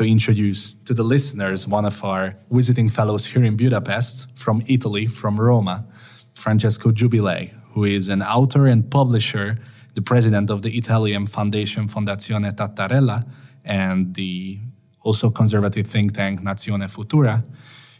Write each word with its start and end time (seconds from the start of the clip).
to 0.00 0.08
introduce 0.08 0.72
to 0.72 0.94
the 0.94 1.02
listeners 1.02 1.68
one 1.68 1.84
of 1.84 2.02
our 2.02 2.34
visiting 2.50 2.88
fellows 2.88 3.26
here 3.26 3.44
in 3.44 3.54
Budapest 3.54 4.28
from 4.34 4.62
Italy, 4.66 5.06
from 5.06 5.38
Roma, 5.38 5.84
Francesco 6.32 6.90
Giubilei, 6.90 7.52
who 7.72 7.84
is 7.84 8.08
an 8.08 8.22
author 8.22 8.66
and 8.66 8.90
publisher, 8.90 9.58
the 9.94 10.00
president 10.00 10.48
of 10.48 10.62
the 10.62 10.74
Italian 10.78 11.26
foundation 11.26 11.86
Fondazione 11.86 12.50
Tatarella, 12.56 13.26
and 13.62 14.14
the 14.14 14.58
also 15.02 15.28
conservative 15.28 15.86
think 15.86 16.14
tank 16.14 16.40
Nazione 16.40 16.88
Futura. 16.88 17.44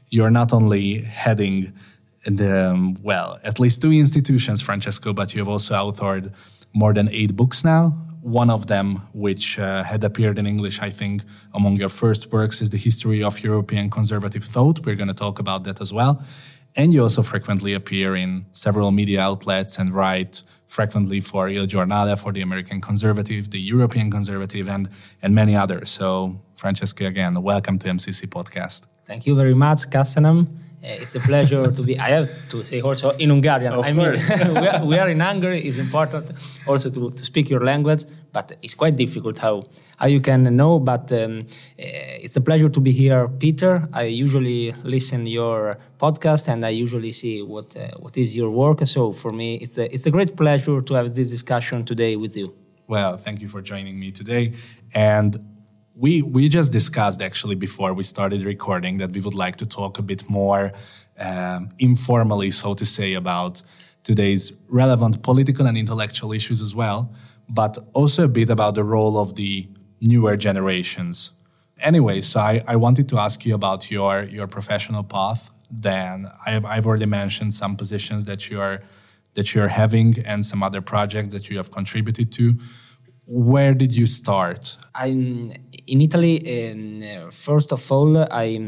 You're 0.09 0.31
not 0.31 0.55
only 0.55 1.03
heading 1.03 1.71
the, 2.25 2.97
well, 3.03 3.39
at 3.45 3.61
least 3.61 3.83
two 3.83 3.93
institutions, 3.93 4.63
Francesco, 4.63 5.13
but 5.13 5.35
you 5.35 5.41
have 5.41 5.49
also 5.49 5.75
authored 5.75 6.33
more 6.73 6.95
than 6.95 7.11
eight 7.11 7.37
books 7.37 7.63
now 7.63 7.95
one 8.23 8.51
of 8.51 8.67
them, 8.67 9.09
which 9.13 9.59
uh, 9.59 9.83
had 9.83 10.05
appeared 10.05 10.39
in 10.39 10.47
English, 10.47 10.81
I 10.81 10.91
think, 10.91 11.23
among 11.55 11.77
your 11.77 11.89
first 11.89 12.33
works, 12.33 12.61
is 12.61 12.71
The 12.71 12.79
History 12.79 13.23
of 13.23 13.43
European 13.43 13.91
Conservative 13.91 14.45
Thought. 14.45 14.85
We're 14.85 14.97
going 14.97 15.09
to 15.09 15.15
talk 15.15 15.39
about 15.39 15.65
that 15.65 15.81
as 15.81 15.93
well. 15.93 16.23
And 16.77 16.93
you 16.93 17.03
also 17.03 17.23
frequently 17.23 17.75
appear 17.75 18.15
in 18.15 18.47
several 18.53 18.93
media 18.93 19.21
outlets 19.21 19.79
and 19.79 19.93
write 19.93 20.43
frequently 20.67 21.21
for 21.21 21.49
Il 21.49 21.67
Giornale, 21.67 22.17
for 22.17 22.33
the 22.33 22.43
American 22.43 22.81
Conservative, 22.81 23.51
the 23.51 23.61
European 23.61 24.11
Conservative, 24.11 24.69
and, 24.69 24.89
and 25.23 25.35
many 25.35 25.57
others. 25.57 25.91
So, 25.91 26.41
Francesco, 26.57 27.07
again, 27.07 27.43
welcome 27.43 27.79
to 27.79 27.89
MCC 27.89 28.29
Podcast. 28.29 28.87
Thank 29.05 29.27
you 29.27 29.35
very 29.35 29.55
much, 29.55 29.89
Köszönöm. 29.89 30.45
Uh, 30.83 31.03
it's 31.03 31.15
a 31.15 31.21
pleasure 31.21 31.71
to 31.71 31.83
be. 31.83 31.99
I 31.99 32.09
have 32.09 32.49
to 32.49 32.65
say 32.65 32.81
also 32.81 33.11
in 33.19 33.29
Hungarian. 33.29 33.75
Of 33.75 33.85
I 33.85 33.93
mean, 33.93 34.13
we, 34.63 34.67
are, 34.67 34.87
we, 34.87 34.99
are, 34.99 35.11
in 35.11 35.21
Hungary. 35.21 35.59
It's 35.59 35.77
important 35.77 36.33
also 36.67 36.89
to, 36.89 37.11
to 37.11 37.23
speak 37.23 37.51
your 37.51 37.61
language, 37.61 38.05
but 38.33 38.53
it's 38.63 38.75
quite 38.75 38.97
difficult 38.97 39.37
how 39.37 39.65
how 39.99 40.07
you 40.07 40.21
can 40.21 40.57
know. 40.57 40.79
But 40.79 41.13
um, 41.13 41.41
uh, 41.41 42.25
it's 42.25 42.37
a 42.37 42.41
pleasure 42.41 42.71
to 42.71 42.81
be 42.81 42.93
here, 42.93 43.29
Peter. 43.29 43.87
I 43.93 44.05
usually 44.05 44.73
listen 44.83 45.27
your 45.27 45.77
podcast 45.99 46.49
and 46.49 46.65
I 46.65 46.71
usually 46.71 47.13
see 47.13 47.43
what 47.43 47.77
uh, 47.77 47.89
what 47.99 48.17
is 48.17 48.35
your 48.35 48.51
work. 48.51 48.87
So 48.87 49.13
for 49.13 49.33
me, 49.33 49.57
it's 49.57 49.77
a 49.77 49.85
it's 49.95 50.07
a 50.07 50.11
great 50.11 50.35
pleasure 50.35 50.81
to 50.81 50.95
have 50.95 51.13
this 51.15 51.29
discussion 51.29 51.85
today 51.85 52.17
with 52.17 52.39
you. 52.39 52.55
Well, 52.87 53.19
thank 53.19 53.43
you 53.43 53.49
for 53.49 53.61
joining 53.61 54.01
me 54.01 54.13
today. 54.13 54.55
And 54.95 55.60
we 55.95 56.23
we 56.23 56.49
just 56.49 56.73
discussed 56.73 57.21
actually 57.21 57.57
before 57.57 57.93
we 57.93 58.03
started 58.03 58.43
recording 58.43 58.99
that 58.99 59.11
we 59.11 59.21
would 59.21 59.35
like 59.35 59.57
to 59.57 59.67
talk 59.67 59.99
a 59.99 60.03
bit 60.03 60.29
more 60.29 60.73
um, 61.19 61.69
informally, 61.79 62.51
so 62.51 62.75
to 62.75 62.85
say, 62.85 63.15
about 63.15 63.63
today's 64.03 64.53
relevant 64.69 65.23
political 65.23 65.67
and 65.67 65.77
intellectual 65.77 66.33
issues 66.33 66.63
as 66.63 66.75
well, 66.75 67.13
but 67.49 67.77
also 67.93 68.25
a 68.25 68.29
bit 68.29 68.51
about 68.51 68.75
the 68.75 68.85
role 68.85 69.19
of 69.19 69.35
the 69.35 69.69
newer 70.01 70.37
generations. 70.37 71.33
Anyway, 71.81 72.21
so 72.21 72.41
I, 72.41 72.65
I 72.67 72.77
wanted 72.77 73.09
to 73.11 73.19
ask 73.19 73.45
you 73.45 73.55
about 73.55 73.91
your 73.91 74.25
your 74.25 74.47
professional 74.47 75.03
path. 75.03 75.51
Then 75.71 76.29
I've 76.47 76.65
I've 76.65 76.87
already 76.87 77.07
mentioned 77.07 77.55
some 77.55 77.77
positions 77.77 78.25
that 78.25 78.51
you 78.51 78.61
are 78.61 78.81
that 79.35 79.55
you're 79.55 79.69
having 79.69 80.19
and 80.25 80.45
some 80.45 80.63
other 80.63 80.81
projects 80.81 81.33
that 81.35 81.49
you 81.51 81.57
have 81.57 81.71
contributed 81.71 82.33
to. 82.33 82.59
Where 83.33 83.75
did 83.75 83.97
you 83.97 84.07
start? 84.07 84.77
I'm 84.93 85.51
in 85.87 86.01
Italy, 86.01 86.37
um, 86.73 87.31
first 87.31 87.73
of 87.73 87.93
all, 87.93 88.19
I, 88.19 88.59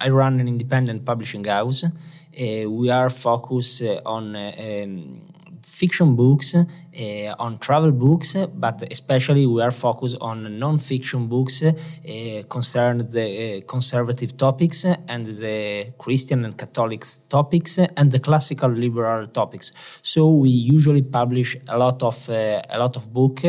I 0.00 0.08
run 0.08 0.38
an 0.38 0.46
independent 0.46 1.04
publishing 1.04 1.44
house. 1.44 1.82
Uh, 1.82 2.70
we 2.70 2.90
are 2.90 3.10
focused 3.10 3.82
on 4.06 4.36
um, 4.36 5.20
fiction 5.62 6.14
books, 6.14 6.54
uh, 6.96 7.34
on 7.38 7.58
travel 7.58 7.92
books, 7.92 8.36
but 8.54 8.82
especially 8.90 9.46
we 9.46 9.62
are 9.62 9.70
focused 9.70 10.16
on 10.20 10.58
non-fiction 10.58 11.26
books 11.26 11.62
uh, 11.62 11.72
concerned 12.48 13.00
the 13.10 13.26
uh, 13.28 13.60
conservative 13.66 14.36
topics 14.36 14.84
and 14.84 15.26
the 15.26 15.92
Christian 15.98 16.44
and 16.44 16.56
Catholic 16.56 17.04
topics 17.28 17.78
and 17.78 18.10
the 18.10 18.20
classical 18.20 18.70
liberal 18.70 19.26
topics. 19.26 19.72
So 20.02 20.30
we 20.30 20.50
usually 20.50 21.02
publish 21.02 21.56
a 21.68 21.78
lot 21.78 22.02
of 22.02 22.28
a 22.28 22.78
lot 22.78 22.96
of 22.96 23.12
book, 23.12 23.40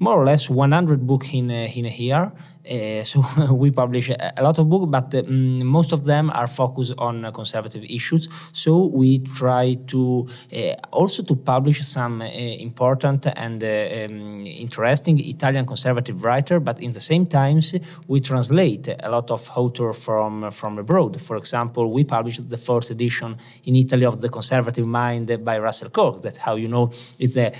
more 0.00 0.20
or 0.20 0.24
less 0.24 0.48
100 0.48 1.06
book 1.06 1.32
in 1.34 1.50
in 1.50 1.86
a 1.86 1.90
year. 1.90 2.32
Uh, 2.64 3.02
so 3.02 3.22
we 3.52 3.70
publish 3.70 4.08
a, 4.10 4.42
lot 4.42 4.58
of 4.58 4.68
books, 4.68 4.86
but 4.88 5.14
um, 5.14 5.66
most 5.66 5.92
of 5.92 6.04
them 6.04 6.30
are 6.30 6.46
focused 6.46 6.94
on 6.96 7.30
conservative 7.32 7.84
issues. 7.84 8.28
So 8.52 8.86
we 8.86 9.18
try 9.18 9.74
to 9.88 10.26
uh, 10.52 10.72
also 10.90 11.22
to 11.24 11.36
publish 11.36 11.82
some 11.82 12.22
uh, 12.22 12.24
important 12.24 12.93
and 13.02 13.62
uh, 13.62 13.66
um, 13.66 14.46
interesting 14.46 15.18
Italian 15.18 15.66
conservative 15.66 16.22
writer, 16.22 16.60
but 16.60 16.78
in 16.80 16.92
the 16.92 17.00
same 17.00 17.26
times 17.26 17.74
we 18.06 18.20
translate 18.20 18.88
a 19.02 19.10
lot 19.10 19.30
of 19.30 19.50
author 19.56 19.92
from 19.92 20.50
from 20.50 20.78
abroad. 20.78 21.20
For 21.20 21.36
example, 21.36 21.90
we 21.90 22.04
published 22.04 22.48
the 22.48 22.58
first 22.58 22.90
edition 22.90 23.36
in 23.64 23.74
Italy 23.74 24.06
of 24.06 24.20
the 24.20 24.28
Conservative 24.28 24.86
Mind 24.86 25.44
by 25.44 25.58
Russell 25.58 25.90
Kirk. 25.90 26.22
That 26.22 26.36
how 26.36 26.54
you 26.56 26.68
know 26.68 26.92
it's 27.18 27.36
a, 27.36 27.52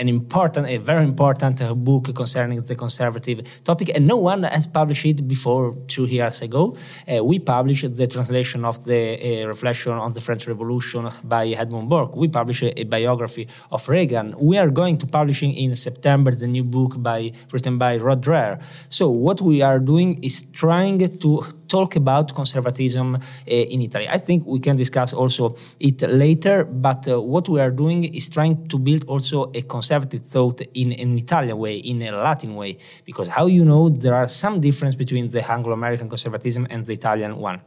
an 0.00 0.08
important, 0.08 0.68
a 0.68 0.76
very 0.76 1.04
important 1.04 1.56
book 1.84 2.14
concerning 2.14 2.62
the 2.62 2.76
conservative 2.76 3.38
topic, 3.64 3.90
and 3.96 4.06
no 4.06 4.18
one 4.18 4.42
has 4.44 4.66
published 4.66 5.06
it 5.06 5.26
before 5.26 5.74
two 5.88 6.04
years 6.04 6.42
ago. 6.42 6.76
Uh, 7.08 7.24
we 7.24 7.38
published 7.38 7.94
the 7.96 8.06
translation 8.06 8.64
of 8.64 8.84
the 8.84 9.42
uh, 9.42 9.46
Reflection 9.46 9.92
on 9.92 10.12
the 10.12 10.20
French 10.20 10.46
Revolution 10.46 11.08
by 11.24 11.46
Edmund 11.48 11.88
Burke. 11.88 12.16
We 12.16 12.28
published 12.28 12.62
a, 12.62 12.80
a, 12.80 12.84
biography 12.84 13.48
of 13.70 13.88
Reagan. 13.88 14.34
We 14.38 14.58
are 14.58 14.70
going 14.80 14.96
to 15.02 15.06
publishing 15.18 15.52
in 15.64 15.70
September 15.88 16.30
the 16.42 16.48
new 16.56 16.64
book 16.76 16.92
by 17.10 17.20
written 17.52 17.74
by 17.84 17.92
Rod 18.06 18.20
Dreher. 18.26 18.54
So 18.98 19.04
what 19.26 19.38
we 19.40 19.56
are 19.68 19.80
doing 19.92 20.10
is 20.28 20.36
trying 20.62 20.98
to 21.24 21.30
talk 21.76 21.96
about 22.02 22.34
conservatism 22.40 23.06
uh, 23.14 23.74
in 23.74 23.78
Italy. 23.88 24.06
I 24.08 24.18
think 24.26 24.38
we 24.54 24.60
can 24.66 24.76
discuss 24.84 25.10
also 25.22 25.44
it 25.88 25.98
later, 26.24 26.56
but 26.64 27.00
uh, 27.08 27.20
what 27.34 27.48
we 27.48 27.58
are 27.64 27.74
doing 27.84 28.00
is 28.18 28.28
trying 28.36 28.68
to 28.68 28.76
build 28.78 29.02
also 29.12 29.38
a 29.60 29.62
conservative 29.62 30.22
thought 30.34 30.60
in 30.74 30.88
an 30.92 31.18
Italian 31.24 31.56
way, 31.64 31.76
in 31.90 32.02
a 32.02 32.10
Latin 32.28 32.54
way, 32.54 32.72
because 33.08 33.28
how 33.28 33.46
you 33.56 33.64
know 33.64 33.88
there 33.88 34.14
are 34.14 34.28
some 34.28 34.60
difference 34.60 34.94
between 34.94 35.28
the 35.28 35.42
Anglo-American 35.56 36.08
conservatism 36.08 36.66
and 36.70 36.84
the 36.84 36.92
Italian 36.92 37.32
one. 37.50 37.60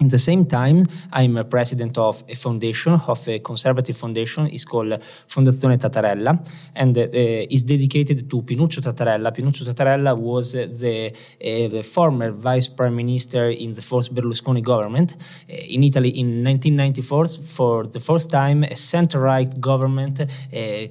In 0.00 0.08
the 0.08 0.18
same 0.18 0.44
time, 0.44 0.84
I'm 1.12 1.36
a 1.36 1.44
president 1.44 1.96
of 1.98 2.24
a 2.28 2.34
foundation, 2.34 2.94
of 3.06 3.28
a 3.28 3.38
conservative 3.38 3.96
foundation. 3.96 4.48
It's 4.48 4.64
called 4.64 4.88
Fondazione 5.28 5.78
Tatarella 5.78 6.36
and 6.74 6.98
uh, 6.98 7.06
is 7.12 7.62
dedicated 7.62 8.28
to 8.28 8.42
Pinuccio 8.42 8.82
Tatarella. 8.82 9.30
Pinuccio 9.30 9.64
Tatarella 9.64 10.18
was 10.18 10.54
the, 10.54 11.12
uh, 11.12 11.68
the, 11.68 11.82
former 11.84 12.32
vice 12.32 12.66
prime 12.66 12.96
minister 12.96 13.50
in 13.50 13.72
the 13.72 13.82
first 13.82 14.12
Berlusconi 14.12 14.62
government. 14.64 15.14
Uh, 15.48 15.54
in 15.54 15.84
Italy 15.84 16.08
in 16.08 16.42
1994, 16.42 17.26
for 17.26 17.86
the 17.86 18.00
first 18.00 18.32
time, 18.32 18.64
a 18.64 18.74
center-right 18.74 19.60
government 19.60 20.20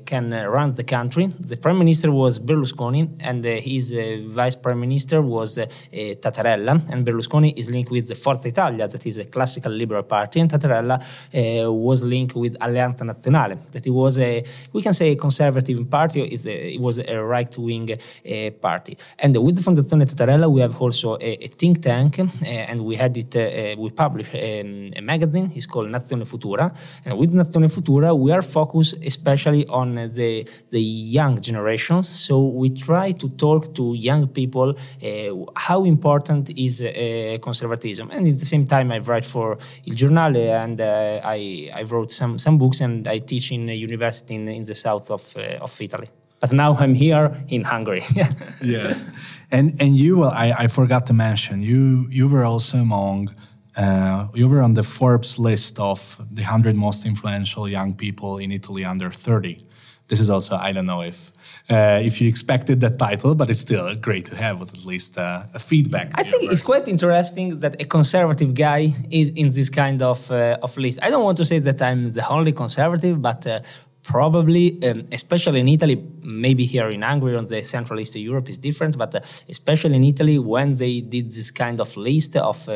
can 0.05 0.31
run 0.31 0.71
the 0.75 0.83
country. 0.85 1.27
The 1.27 1.57
prime 1.57 1.77
minister 1.77 2.09
was 2.09 2.39
Berlusconi 2.39 3.17
and 3.19 3.43
his 3.43 3.93
vice 4.27 4.55
prime 4.55 4.79
minister 4.79 5.21
was 5.21 5.57
Tatarella. 5.57 6.89
And 6.89 7.05
Berlusconi 7.05 7.53
is 7.57 7.69
linked 7.69 7.91
with 7.91 8.07
the 8.07 8.15
Forza 8.15 8.47
Italia, 8.47 8.92
that 8.93 9.05
is 9.05 9.17
a 9.17 9.25
classical 9.25 9.71
liberal 9.71 10.03
party, 10.03 10.39
and 10.39 10.49
Tatarella 10.49 10.97
uh, 11.01 11.71
was 11.71 12.03
linked 12.03 12.35
with 12.35 12.53
Alleanza 12.59 13.03
Nazionale, 13.09 13.57
that 13.71 13.85
it 13.85 13.89
was 13.89 14.17
a, 14.19 14.43
we 14.71 14.81
can 14.81 14.93
say, 14.93 15.11
a 15.11 15.15
conservative 15.15 15.79
party, 15.89 16.21
it 16.21 16.79
was 16.79 16.99
a 16.99 17.17
right-wing 17.33 17.89
uh, 17.91 18.51
party. 18.67 18.97
And 19.19 19.35
with 19.45 19.55
the 19.57 19.63
Fondazione 19.67 20.05
Tatarella, 20.05 20.47
we 20.55 20.61
have 20.61 20.79
also 20.79 21.15
a, 21.15 21.31
a 21.45 21.47
think 21.47 21.81
tank, 21.81 22.19
uh, 22.19 22.25
and 22.69 22.85
we 22.85 22.95
had 22.95 23.17
it, 23.17 23.35
uh, 23.35 23.75
we 23.81 23.89
published 23.89 24.33
a, 24.35 24.91
a, 24.95 25.01
magazine, 25.01 25.51
it's 25.55 25.65
called 25.65 25.87
Nazione 25.87 26.25
Futura, 26.31 26.65
and 27.05 27.17
with 27.17 27.33
Nazione 27.33 27.69
Futura, 27.75 28.17
we 28.17 28.31
are 28.31 28.41
focused 28.41 28.95
especially 29.03 29.65
on 29.67 29.95
the, 29.95 30.47
the 30.69 30.81
young 30.81 31.41
generations, 31.41 32.07
so 32.07 32.33
we 32.61 32.69
try 32.69 33.11
to 33.11 33.27
talk 33.29 33.73
to 33.73 33.93
young 33.95 34.27
people 34.27 34.69
uh, 34.69 35.51
how 35.55 35.83
important 35.83 36.43
is 36.57 36.81
uh, 36.81 37.37
conservatism, 37.41 38.11
and 38.11 38.27
at 38.27 38.37
the 38.37 38.45
same 38.45 38.65
time, 38.67 38.82
time 38.83 38.91
I 38.91 38.99
write 38.99 39.25
for 39.25 39.57
Il 39.85 39.95
Giornale 39.95 40.51
and 40.51 40.79
uh, 40.79 41.21
I, 41.23 41.71
I 41.73 41.83
wrote 41.83 42.11
some, 42.11 42.37
some 42.37 42.57
books 42.57 42.81
and 42.81 43.07
I 43.07 43.19
teach 43.19 43.51
in 43.51 43.69
a 43.69 43.73
university 43.73 44.35
in, 44.35 44.47
in 44.47 44.63
the 44.63 44.75
south 44.75 45.11
of, 45.11 45.35
uh, 45.37 45.63
of 45.63 45.81
Italy. 45.81 46.07
But 46.39 46.51
now 46.51 46.75
I'm 46.75 46.93
here 46.93 47.31
in 47.47 47.63
Hungary. 47.63 48.03
yes, 48.61 49.05
and 49.49 49.81
and 49.81 49.95
you, 49.95 50.17
well, 50.17 50.33
I, 50.33 50.51
I 50.63 50.67
forgot 50.67 51.05
to 51.05 51.13
mention 51.13 51.61
you. 51.61 52.05
You 52.09 52.27
were 52.27 52.43
also 52.43 52.79
among. 52.79 53.33
Uh, 53.77 54.27
you 54.35 54.49
were 54.49 54.61
on 54.61 54.73
the 54.73 54.83
Forbes 54.83 55.39
list 55.39 55.79
of 55.79 56.17
the 56.29 56.41
100 56.41 56.75
most 56.75 57.05
influential 57.05 57.69
young 57.69 57.93
people 57.93 58.39
in 58.39 58.51
Italy 58.51 58.83
under 58.83 59.09
30. 59.09 59.65
This 60.07 60.19
is 60.19 60.29
also, 60.29 60.55
I 60.55 60.71
don't 60.73 60.85
know 60.85 61.01
if 61.01 61.31
uh, 61.69 62.01
if 62.03 62.19
you 62.19 62.27
expected 62.27 62.81
that 62.81 62.97
title, 62.97 63.35
but 63.35 63.49
it's 63.49 63.61
still 63.61 63.95
great 63.95 64.25
to 64.25 64.35
have 64.35 64.61
at 64.61 64.85
least 64.85 65.17
uh, 65.17 65.43
a 65.53 65.59
feedback. 65.59 66.11
I 66.15 66.23
think 66.23 66.51
it's 66.51 66.61
quite 66.61 66.87
interesting 66.89 67.59
that 67.59 67.81
a 67.81 67.85
conservative 67.85 68.53
guy 68.53 68.89
is 69.09 69.29
in 69.29 69.51
this 69.51 69.69
kind 69.69 70.01
of 70.01 70.29
uh, 70.29 70.57
of 70.61 70.75
list. 70.77 70.99
I 71.01 71.09
don't 71.09 71.23
want 71.23 71.37
to 71.37 71.45
say 71.45 71.59
that 71.59 71.81
I'm 71.81 72.11
the 72.11 72.27
only 72.29 72.51
conservative, 72.51 73.21
but 73.21 73.47
uh, 73.47 73.61
probably, 74.03 74.83
um, 74.83 75.07
especially 75.11 75.61
in 75.61 75.67
Italy, 75.67 76.03
maybe 76.21 76.65
here 76.65 76.89
in 76.89 77.01
Hungary 77.01 77.35
or 77.35 77.41
the 77.41 77.61
Central 77.61 77.99
Eastern 77.99 78.21
Europe 78.21 78.49
is 78.49 78.57
different, 78.57 78.97
but 78.97 79.15
uh, 79.15 79.19
especially 79.49 79.95
in 79.95 80.03
Italy, 80.03 80.37
when 80.37 80.75
they 80.77 81.01
did 81.01 81.31
this 81.31 81.51
kind 81.51 81.79
of 81.79 81.95
list 81.95 82.35
of 82.35 82.67
uh, 82.69 82.75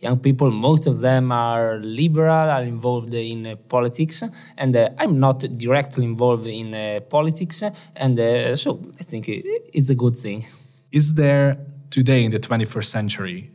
young 0.00 0.18
people, 0.18 0.50
most 0.50 0.86
of 0.86 1.00
them 1.00 1.32
are 1.32 1.78
liberal, 1.78 2.50
are 2.50 2.62
involved 2.62 3.14
in 3.14 3.46
uh, 3.46 3.56
politics, 3.68 4.22
and 4.56 4.76
uh, 4.76 4.90
I'm 4.98 5.18
not 5.18 5.40
directly 5.56 6.04
involved 6.04 6.46
in 6.46 6.74
uh, 6.74 7.00
politics, 7.00 7.62
and 7.96 8.18
uh, 8.20 8.54
so 8.56 8.80
I 9.00 9.02
think 9.02 9.24
it's 9.28 9.88
a 9.88 9.94
good 9.94 10.16
thing. 10.16 10.44
Is 10.92 11.14
there 11.14 11.58
today 11.90 12.24
in 12.24 12.30
the 12.30 12.40
21st 12.40 12.84
century, 12.84 13.50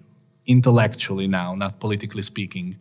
intellectually 0.45 1.27
now, 1.27 1.55
not 1.55 1.79
politically 1.79 2.23
speaking, 2.23 2.77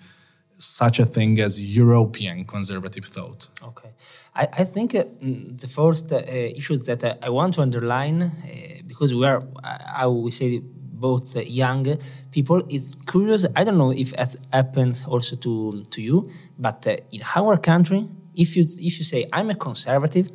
such 0.63 1.01
a 1.01 1.07
thing 1.07 1.41
as 1.41 1.61
European 1.61 2.45
conservative 2.45 3.05
thought? 3.05 3.49
Okay. 3.63 3.91
I, 4.35 4.49
I 4.63 4.65
think 4.65 4.95
uh, 4.95 5.05
the 5.21 5.69
first 5.69 6.13
uh, 6.13 6.23
issues 6.57 6.87
that 6.87 7.03
uh, 7.05 7.15
I 7.23 7.31
want 7.31 7.55
to 7.55 7.63
underline, 7.63 8.23
uh, 8.23 8.31
because 8.87 9.13
we 9.13 9.27
are, 9.27 9.43
how 9.63 10.11
we 10.11 10.31
say, 10.31 10.63
both 10.63 11.37
uh, 11.37 11.41
young 11.41 11.99
people, 12.31 12.63
is 12.69 12.95
curious. 13.07 13.45
I 13.57 13.65
don't 13.65 13.77
know 13.77 13.93
if 13.93 14.13
it 14.13 14.37
happens 14.53 15.07
also 15.07 15.37
to, 15.37 15.83
to 15.83 16.01
you, 16.01 16.31
but 16.59 16.87
uh, 16.87 16.97
in 17.11 17.23
our 17.35 17.57
country, 17.57 18.07
if 18.35 18.57
you, 18.57 18.65
if 18.65 18.99
you 18.99 19.05
say, 19.05 19.27
I'm 19.33 19.51
a 19.51 19.55
conservative, 19.57 20.31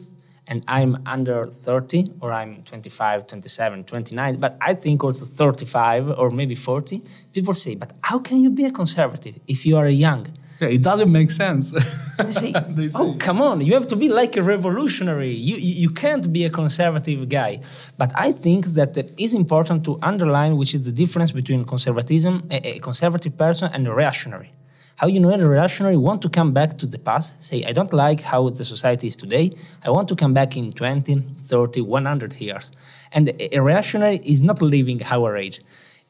and 0.48 0.64
I'm 0.68 1.02
under 1.06 1.48
30 1.48 2.14
or 2.22 2.32
I'm 2.32 2.64
25, 2.64 3.28
27, 3.28 3.84
29, 3.84 4.36
but 4.38 4.58
I 4.62 4.74
think 4.74 5.04
also 5.04 5.26
35 5.26 6.10
or 6.18 6.32
maybe 6.32 6.56
40, 6.56 7.02
people 7.34 7.54
say, 7.54 7.76
but 7.76 7.94
how 8.02 8.20
can 8.20 8.38
you 8.38 8.50
be 8.50 8.66
a 8.66 8.72
conservative 8.72 9.40
if 9.48 9.66
you 9.66 9.78
are 9.78 9.88
young? 9.88 10.28
Yeah, 10.60 10.70
it 10.70 10.82
doesn't 10.82 11.12
make 11.12 11.30
sense. 11.30 11.72
they 11.72 12.32
say, 12.32 12.52
they 12.70 12.88
say, 12.88 13.00
oh, 13.00 13.16
come 13.20 13.42
on, 13.42 13.62
you 13.62 13.74
have 13.74 13.88
to 13.88 13.96
be 13.96 14.10
like 14.10 14.38
a 14.38 14.44
revolutionary. 14.44 15.30
You, 15.30 15.56
you, 15.56 15.74
you, 15.84 15.90
can't 15.92 16.32
be 16.34 16.46
a 16.46 16.50
conservative 16.50 17.30
guy. 17.30 17.60
But 17.98 18.12
I 18.16 18.32
think 18.32 18.66
that 18.68 18.98
it 18.98 19.14
is 19.20 19.34
important 19.36 19.84
to 19.86 20.00
underline 20.02 20.58
which 20.58 20.74
is 20.74 20.86
the 20.86 20.92
difference 20.92 21.32
between 21.32 21.64
conservatism, 21.64 22.48
a, 22.50 22.78
a 22.78 22.80
conservative 22.80 23.38
person, 23.38 23.70
and 23.72 23.88
a 23.88 23.94
reactionary. 23.94 24.52
How 24.98 25.06
you 25.06 25.20
know 25.20 25.32
a 25.32 25.48
reactionary 25.48 25.96
want 25.96 26.24
to 26.24 26.30
come 26.30 26.54
back 26.54 26.80
to 26.80 26.88
the 26.88 26.98
past, 26.98 27.44
say, 27.44 27.64
I 27.64 27.72
don't 27.72 27.94
like 27.94 28.22
how 28.22 28.50
the 28.50 28.66
society 28.66 29.06
is 29.06 29.16
today, 29.16 29.56
I 29.86 29.92
want 29.92 30.08
to 30.08 30.16
come 30.16 30.34
back 30.34 30.58
in 30.58 30.72
20, 30.72 31.20
30, 31.40 31.82
100 31.82 32.42
years. 32.42 32.72
And 33.12 33.32
a 33.40 33.60
reactionary 33.60 34.18
is 34.24 34.42
not 34.42 34.60
living 34.60 35.04
our 35.04 35.38
age. 35.38 35.62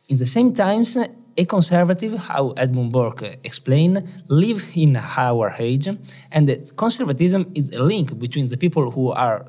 In 0.07 0.15
the 0.15 0.25
same 0.25 0.53
times, 0.53 0.95
a 0.95 1.43
conservative, 1.43 2.17
how 2.17 2.51
Edmund 2.51 2.93
Burke 2.93 3.37
explained, 3.43 4.07
live 4.29 4.63
in 4.73 4.95
our 4.95 5.53
age, 5.59 5.89
and 6.31 6.71
conservatism 6.77 7.51
is 7.55 7.69
a 7.73 7.83
link 7.83 8.17
between 8.17 8.47
the 8.47 8.55
people 8.55 8.91
who 8.91 9.11
are 9.11 9.45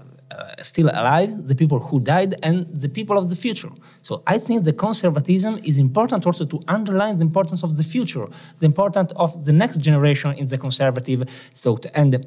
still 0.63 0.89
alive, 0.89 1.47
the 1.47 1.55
people 1.55 1.79
who 1.79 2.01
died, 2.01 2.35
and 2.43 2.67
the 2.75 2.89
people 2.89 3.17
of 3.19 3.29
the 3.29 3.37
future. 3.37 3.71
So 4.03 4.23
I 4.27 4.39
think 4.39 4.65
the 4.65 4.73
conservatism 4.73 5.59
is 5.65 5.79
important 5.79 6.27
also 6.27 6.45
to 6.47 6.61
underline 6.69 7.17
the 7.17 7.23
importance 7.23 7.63
of 7.63 7.77
the 7.77 7.83
future, 7.83 8.27
the 8.59 8.67
importance 8.67 9.13
of 9.17 9.45
the 9.45 9.53
next 9.53 9.79
generation 9.79 10.33
in 10.33 10.47
the 10.47 10.59
conservative 10.59 11.29
thought. 11.55 11.87
And 11.95 12.27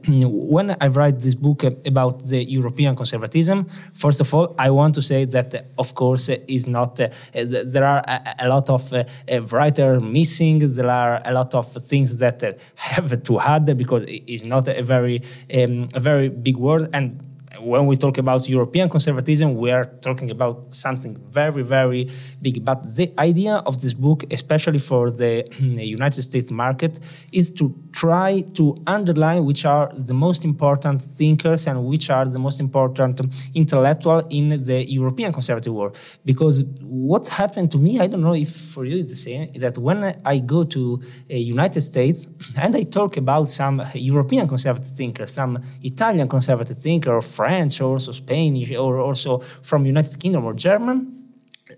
when 0.51 0.75
I 0.79 0.87
write 0.87 1.19
this 1.19 1.35
book 1.35 1.63
about 1.63 2.27
the 2.27 2.43
European 2.43 2.95
conservatism, 2.95 3.67
first 3.93 4.21
of 4.21 4.33
all, 4.33 4.55
I 4.57 4.69
want 4.69 4.95
to 4.95 5.01
say 5.01 5.25
that, 5.25 5.49
of 5.77 5.95
course, 5.95 6.29
is 6.29 6.67
not. 6.67 6.99
Uh, 6.99 7.09
there 7.33 7.85
are 7.85 8.03
a, 8.39 8.47
lot 8.47 8.69
of 8.69 8.93
uh, 8.93 9.03
writers 9.51 10.01
missing. 10.01 10.59
There 10.59 10.89
are 10.89 11.21
a 11.25 11.33
lot 11.33 11.55
of 11.55 11.71
things 11.71 12.17
that 12.17 12.43
uh, 12.43 12.53
have 12.75 13.23
to 13.23 13.39
add 13.39 13.77
because 13.77 14.03
it's 14.07 14.43
not 14.43 14.67
a 14.67 14.83
very, 14.83 15.21
um, 15.53 15.87
a 15.93 15.99
very 15.99 16.29
big 16.29 16.57
word 16.57 16.89
and 16.93 17.30
when 17.63 17.85
we 17.85 17.95
talk 17.95 18.17
about 18.17 18.47
European 18.49 18.89
conservatism, 18.89 19.55
we 19.55 19.71
are 19.71 19.85
talking 20.01 20.31
about 20.31 20.73
something 20.73 21.15
very, 21.29 21.63
very 21.63 22.09
big. 22.41 22.63
But 22.65 22.95
the 22.95 23.13
idea 23.19 23.55
of 23.65 23.81
this 23.81 23.93
book, 23.93 24.23
especially 24.31 24.79
for 24.79 25.11
the 25.11 25.45
United 25.59 26.21
States 26.21 26.51
market, 26.51 26.99
is 27.31 27.53
to 27.53 27.75
try 27.91 28.41
to 28.55 28.81
underline 28.87 29.45
which 29.45 29.65
are 29.65 29.91
the 29.93 30.13
most 30.13 30.43
important 30.45 31.01
thinkers 31.01 31.67
and 31.67 31.85
which 31.85 32.09
are 32.09 32.25
the 32.25 32.39
most 32.39 32.59
important 32.59 33.21
intellectual 33.53 34.19
in 34.29 34.49
the 34.49 34.85
European 34.89 35.31
conservative 35.31 35.73
world. 35.73 35.97
Because 36.25 36.63
what 36.81 37.27
happened 37.27 37.71
to 37.71 37.77
me, 37.77 37.99
I 37.99 38.07
don't 38.07 38.21
know 38.21 38.35
if 38.35 38.51
for 38.51 38.85
you 38.85 38.97
it's 38.97 39.11
the 39.11 39.17
same, 39.17 39.51
is 39.53 39.61
that 39.61 39.77
when 39.77 40.19
I 40.25 40.39
go 40.39 40.63
to 40.63 41.01
the 41.27 41.39
United 41.39 41.81
States 41.81 42.27
and 42.57 42.75
I 42.75 42.83
talk 42.83 43.17
about 43.17 43.49
some 43.49 43.81
European 43.93 44.47
conservative 44.47 44.91
thinkers, 44.91 45.31
some 45.31 45.59
Italian 45.83 46.27
conservative 46.27 46.77
thinker 46.77 47.11
or 47.13 47.21
French 47.21 47.50
or 47.81 47.93
also 47.93 48.11
Spanish 48.11 48.71
or 48.71 48.99
also 48.99 49.39
from 49.39 49.85
United 49.85 50.19
Kingdom 50.19 50.45
or 50.45 50.53
German, 50.53 51.21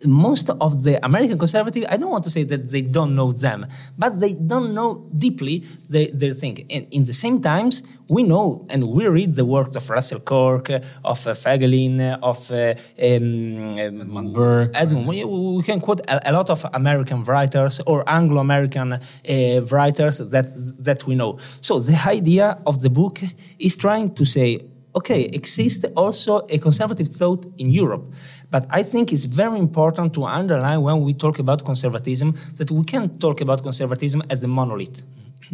most 0.05 0.49
of 0.49 0.83
the 0.83 1.03
American 1.05 1.37
conservative, 1.37 1.85
I 1.89 1.97
don't 1.97 2.11
want 2.11 2.23
to 2.25 2.29
say 2.29 2.43
that 2.43 2.69
they 2.69 2.81
don't 2.81 3.15
know 3.15 3.31
them, 3.31 3.65
but 3.97 4.19
they 4.19 4.33
don't 4.33 4.73
know 4.73 5.09
deeply 5.17 5.63
their, 5.89 6.07
their 6.13 6.33
thing. 6.33 6.65
And 6.69 6.87
in 6.91 7.03
the 7.03 7.13
same 7.13 7.41
times, 7.41 7.83
we 8.07 8.23
know 8.23 8.65
and 8.69 8.87
we 8.89 9.07
read 9.07 9.33
the 9.35 9.45
works 9.45 9.75
of 9.75 9.89
Russell 9.89 10.19
Kirk, 10.19 10.69
of 10.69 11.27
uh, 11.27 11.33
Voegelin, 11.33 12.19
of 12.21 12.51
uh, 12.51 12.73
um, 13.01 13.79
Edmund 13.79 14.33
Burke. 14.33 14.71
Edmund, 14.73 15.07
we, 15.07 15.23
we, 15.23 15.63
can 15.63 15.79
quote 15.79 16.01
a, 16.09 16.29
a, 16.29 16.33
lot 16.33 16.49
of 16.49 16.65
American 16.73 17.23
writers 17.23 17.81
or 17.87 18.03
Anglo-American 18.07 18.93
uh, 18.93 18.99
writers 19.71 20.17
that 20.17 20.47
that 20.83 21.05
we 21.07 21.15
know. 21.15 21.37
So 21.61 21.79
the 21.79 21.99
idea 22.07 22.57
of 22.65 22.81
the 22.81 22.89
book 22.89 23.19
is 23.59 23.77
trying 23.77 24.13
to 24.15 24.25
say, 24.25 24.59
okay, 24.95 25.23
exists 25.25 25.85
also 25.95 26.45
a 26.49 26.57
conservative 26.57 27.07
thought 27.07 27.45
in 27.57 27.69
Europe. 27.69 28.13
But 28.49 28.67
I 28.69 28.83
think 28.83 29.11
it's 29.11 29.25
very 29.25 29.59
important 29.59 30.13
to 30.13 30.25
underline 30.25 30.81
when 30.81 31.01
we 31.01 31.13
talk 31.13 31.39
about 31.39 31.65
conservatism 31.65 32.35
that 32.55 32.69
we 32.71 32.83
can't 32.83 33.19
talk 33.19 33.41
about 33.41 33.63
conservatism 33.63 34.21
as 34.29 34.43
a 34.43 34.47
monolith. 34.47 35.01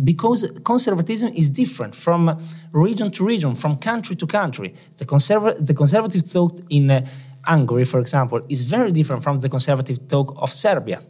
Because 0.04 0.52
conservatism 0.64 1.30
is 1.30 1.50
different 1.50 1.96
from 1.96 2.38
region 2.72 3.12
to 3.12 3.26
region, 3.26 3.56
from 3.56 3.76
country 3.76 4.16
to 4.18 4.28
country. 4.28 4.74
The, 4.98 5.06
conserva- 5.06 5.66
the 5.66 5.74
conservative 5.74 6.24
thought 6.24 6.62
in 6.70 6.92
uh, 6.92 7.06
Hungary, 7.44 7.86
for 7.86 8.00
example, 8.00 8.42
is 8.50 8.62
very 8.62 8.92
different 8.92 9.24
from 9.24 9.40
the 9.40 9.50
conservative 9.50 9.98
thought 10.10 10.36
of 10.38 10.52
Serbia. 10.52 11.02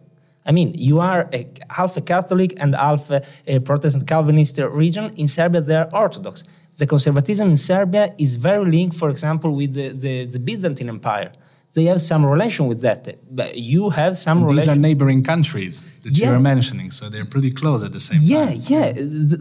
I 0.46 0.51
mean, 0.51 0.74
you 0.75 1.00
are 1.00 1.30
a, 1.34 1.48
half 1.70 1.98
a 1.98 2.01
Catholic 2.01 2.54
and 2.58 2.74
half 2.74 3.12
a, 3.12 3.22
a 3.46 3.60
Protestant 3.60 4.08
Calvinist 4.08 4.58
region. 4.58 5.13
In 5.18 5.27
Serbia, 5.27 5.62
they 5.62 5.75
are 5.75 5.89
Orthodox 5.94 6.46
the 6.80 6.88
conservatism 6.88 7.50
in 7.50 7.58
Serbia 7.58 8.06
is 8.18 8.32
very 8.36 8.66
linked, 8.76 8.96
for 8.96 9.10
example, 9.10 9.52
with 9.60 9.74
the, 9.74 9.90
the, 10.04 10.14
the 10.26 10.40
Byzantine 10.40 10.90
Empire. 10.90 11.32
They 11.74 11.84
have 11.84 12.02
some 12.02 12.26
relation 12.26 12.66
with 12.66 12.82
that. 12.82 13.02
But 13.30 13.56
you 13.56 13.92
have 13.92 14.18
some 14.18 14.38
and 14.40 14.58
These 14.58 14.68
are 14.68 14.76
neighboring 14.76 15.22
countries 15.24 15.76
that 16.02 16.14
yeah. 16.18 16.30
you 16.30 16.34
are 16.34 16.40
mentioning, 16.40 16.90
so 16.90 17.10
they're 17.10 17.30
pretty 17.36 17.52
close 17.52 17.84
at 17.84 17.92
the 17.92 18.00
same 18.00 18.20
yeah, 18.24 18.46
time. 18.46 18.58
Yeah, 18.74 18.86
yeah, 18.88 18.94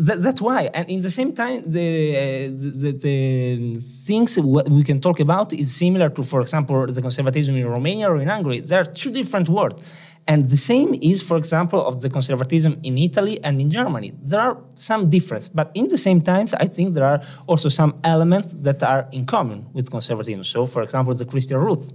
Th- 0.07 0.21
that's 0.27 0.43
why. 0.43 0.69
And 0.75 0.87
in 0.91 1.01
the 1.01 1.11
same 1.11 1.33
time, 1.33 1.63
the, 1.77 1.89
uh, 2.17 2.23
the, 2.83 2.91
the, 3.05 3.81
things 4.09 4.39
we 4.79 4.85
can 4.85 5.01
talk 5.01 5.21
about 5.21 5.55
is 5.55 5.75
similar 5.75 6.11
to, 6.11 6.23
for 6.23 6.41
example, 6.43 6.87
the 6.87 7.01
conservatism 7.01 7.55
in 7.57 7.67
Romania 7.67 8.11
or 8.11 8.19
in 8.19 8.29
Hungary. 8.29 8.61
There 8.61 8.81
are 8.81 8.91
two 9.01 9.11
different 9.11 9.49
words. 9.49 9.77
And 10.29 10.51
the 10.51 10.59
same 10.59 10.95
is, 11.01 11.23
for 11.23 11.39
example, 11.39 11.85
of 11.85 12.03
the 12.03 12.11
conservatism 12.11 12.79
in 12.83 12.99
Italy 12.99 13.43
and 13.43 13.59
in 13.63 13.71
Germany. 13.71 14.13
There 14.21 14.41
are 14.41 14.59
some 14.75 15.09
differences, 15.09 15.49
but 15.49 15.71
in 15.75 15.89
the 15.89 15.97
same 15.97 16.21
times, 16.21 16.53
I 16.53 16.67
think 16.67 16.93
there 16.93 17.07
are 17.07 17.23
also 17.47 17.71
some 17.71 17.99
elements 18.05 18.53
that 18.53 18.83
are 18.83 19.09
in 19.11 19.25
common 19.25 19.67
with 19.73 19.91
conservatism. 19.91 20.45
So, 20.45 20.67
for 20.67 20.83
example, 20.83 21.15
the 21.15 21.25
Christian 21.25 21.57
roots. 21.57 21.95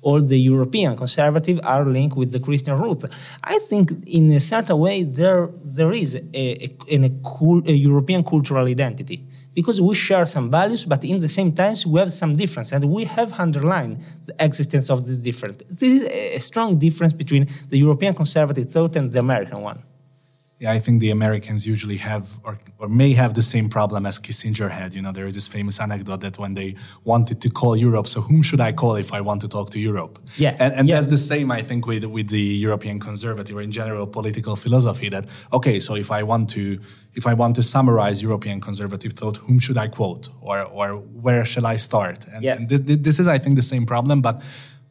All 0.00 0.20
the 0.20 0.38
European 0.38 0.96
conservative 0.96 1.58
are 1.64 1.84
linked 1.84 2.16
with 2.16 2.30
the 2.30 2.40
Christian 2.40 2.78
roots. 2.78 3.04
I 3.42 3.58
think, 3.58 3.90
in 4.06 4.30
a 4.32 4.40
certain 4.40 4.78
way, 4.78 5.02
there 5.02 5.50
there 5.76 5.92
is 5.92 6.14
a, 6.14 6.20
a, 6.34 7.04
a, 7.06 7.10
cool, 7.24 7.62
a 7.66 7.72
European 7.72 8.22
cultural 8.22 8.66
identity 8.66 9.24
because 9.54 9.80
we 9.80 9.92
share 9.94 10.24
some 10.24 10.50
values, 10.50 10.84
but 10.84 11.02
in 11.04 11.18
the 11.18 11.28
same 11.28 11.50
times 11.52 11.84
we 11.84 11.98
have 11.98 12.12
some 12.12 12.36
difference, 12.36 12.70
and 12.70 12.84
we 12.84 13.04
have 13.04 13.32
underlined 13.40 13.96
the 14.26 14.34
existence 14.38 14.88
of 14.88 15.04
this 15.04 15.20
difference. 15.20 15.62
This 15.68 16.02
is 16.02 16.08
a 16.36 16.38
strong 16.38 16.78
difference 16.78 17.12
between 17.12 17.48
the 17.68 17.78
European 17.78 18.14
conservative 18.14 18.66
thought 18.66 18.94
and 18.94 19.10
the 19.10 19.18
American 19.18 19.60
one. 19.62 19.82
Yeah, 20.60 20.72
I 20.72 20.80
think 20.80 21.00
the 21.00 21.10
Americans 21.10 21.66
usually 21.66 21.98
have 21.98 22.40
or, 22.42 22.58
or 22.78 22.88
may 22.88 23.12
have 23.12 23.34
the 23.34 23.42
same 23.42 23.68
problem 23.68 24.06
as 24.06 24.18
Kissinger 24.18 24.70
had. 24.70 24.92
You 24.92 25.02
know, 25.02 25.12
there 25.12 25.26
is 25.28 25.34
this 25.34 25.46
famous 25.46 25.80
anecdote 25.80 26.20
that 26.22 26.36
when 26.36 26.54
they 26.54 26.74
wanted 27.04 27.40
to 27.42 27.48
call 27.48 27.76
Europe, 27.76 28.08
so 28.08 28.20
whom 28.20 28.42
should 28.42 28.60
I 28.60 28.72
call 28.72 28.96
if 28.96 29.12
I 29.12 29.20
want 29.20 29.40
to 29.42 29.48
talk 29.48 29.70
to 29.70 29.78
Europe? 29.78 30.18
Yeah, 30.36 30.56
and, 30.58 30.74
and 30.74 30.88
yeah. 30.88 30.96
that's 30.96 31.10
the 31.10 31.18
same, 31.18 31.52
I 31.52 31.62
think, 31.62 31.86
with 31.86 32.04
with 32.04 32.28
the 32.28 32.40
European 32.40 32.98
conservative 32.98 33.56
or 33.56 33.62
in 33.62 33.70
general 33.70 34.06
political 34.06 34.56
philosophy. 34.56 35.08
That 35.08 35.26
okay, 35.52 35.78
so 35.78 35.94
if 35.94 36.10
I 36.10 36.24
want 36.24 36.50
to 36.50 36.80
if 37.14 37.26
I 37.26 37.34
want 37.34 37.54
to 37.56 37.62
summarize 37.62 38.20
European 38.20 38.60
conservative 38.60 39.12
thought, 39.12 39.36
whom 39.36 39.60
should 39.60 39.78
I 39.78 39.86
quote 39.86 40.28
or 40.40 40.62
or 40.62 40.96
where 40.96 41.44
shall 41.44 41.66
I 41.66 41.76
start? 41.76 42.26
And, 42.26 42.42
yeah. 42.42 42.56
and 42.56 42.68
this, 42.68 42.80
this 42.84 43.20
is, 43.20 43.28
I 43.28 43.38
think, 43.38 43.54
the 43.54 43.62
same 43.62 43.86
problem, 43.86 44.22
but 44.22 44.42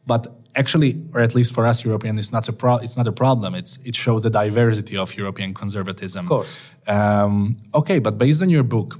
but 0.06 0.26
actually, 0.58 1.00
or 1.14 1.20
at 1.20 1.34
least 1.34 1.54
for 1.54 1.66
us 1.66 1.84
European, 1.84 2.18
it's 2.18 2.32
not 2.32 2.48
a 2.48 2.52
pro- 2.52 2.82
it's 2.84 2.96
not 2.96 3.06
a 3.06 3.12
problem. 3.12 3.54
It's 3.54 3.78
it 3.84 3.94
shows 3.94 4.22
the 4.22 4.30
diversity 4.30 4.96
of 4.96 5.16
European 5.16 5.54
conservatism. 5.54 6.24
Of 6.24 6.28
course. 6.28 6.58
Um, 6.86 7.56
okay, 7.72 7.98
but 8.00 8.18
based 8.18 8.42
on 8.42 8.50
your 8.50 8.64
book, 8.64 8.98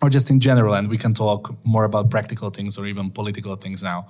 or 0.00 0.08
just 0.10 0.30
in 0.30 0.40
general, 0.40 0.74
and 0.74 0.88
we 0.88 0.98
can 0.98 1.12
talk 1.14 1.54
more 1.64 1.84
about 1.84 2.10
practical 2.10 2.50
things 2.50 2.78
or 2.78 2.86
even 2.86 3.10
political 3.10 3.56
things 3.56 3.82
now. 3.82 4.06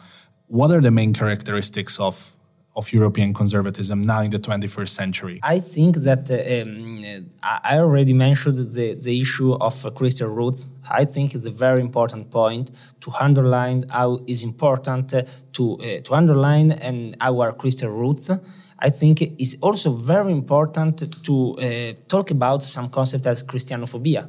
What 0.46 0.70
are 0.70 0.80
the 0.80 0.90
main 0.90 1.14
characteristics 1.14 1.98
of 1.98 2.34
of 2.76 2.92
European 2.92 3.32
conservatism 3.32 4.02
now 4.02 4.20
in 4.22 4.30
the 4.30 4.38
21st 4.38 4.88
century? 4.88 5.40
I 5.42 5.60
think 5.60 5.96
that 5.98 6.30
uh, 6.30 6.62
um, 6.62 7.04
I 7.42 7.78
already 7.78 8.12
mentioned 8.12 8.56
the, 8.72 8.94
the 8.94 9.20
issue 9.20 9.54
of 9.54 9.94
Christian 9.94 10.28
roots. 10.28 10.68
I 10.90 11.04
think 11.04 11.34
it's 11.34 11.46
a 11.46 11.50
very 11.50 11.80
important 11.80 12.30
point 12.30 12.70
to 13.00 13.12
underline 13.20 13.84
how 13.90 14.20
is 14.26 14.42
important 14.42 15.14
uh, 15.14 15.22
to 15.52 15.78
uh, 15.78 16.00
to 16.00 16.14
underline 16.14 16.72
and 16.72 17.16
our 17.20 17.52
Christian 17.52 17.90
roots. 17.90 18.30
I 18.78 18.90
think 18.90 19.22
it's 19.22 19.56
also 19.60 19.92
very 19.92 20.32
important 20.32 21.24
to 21.24 21.34
uh, 21.54 21.92
talk 22.08 22.30
about 22.30 22.62
some 22.62 22.90
concept 22.90 23.26
as 23.26 23.44
Christianophobia 23.44 24.28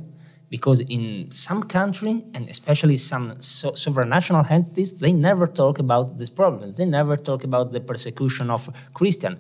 because 0.50 0.80
in 0.80 1.30
some 1.32 1.64
country 1.64 2.24
and 2.34 2.48
especially 2.50 2.98
some 2.98 3.40
so, 3.42 3.74
sovereign 3.74 4.10
national 4.10 4.46
entities 4.50 4.94
they 5.00 5.14
never 5.14 5.48
talk 5.48 5.80
about 5.80 6.18
these 6.18 6.30
problems 6.30 6.78
they 6.78 6.86
never 6.86 7.16
talk 7.16 7.44
about 7.44 7.72
the 7.72 7.80
persecution 7.80 8.50
of 8.50 8.70
christian 8.94 9.38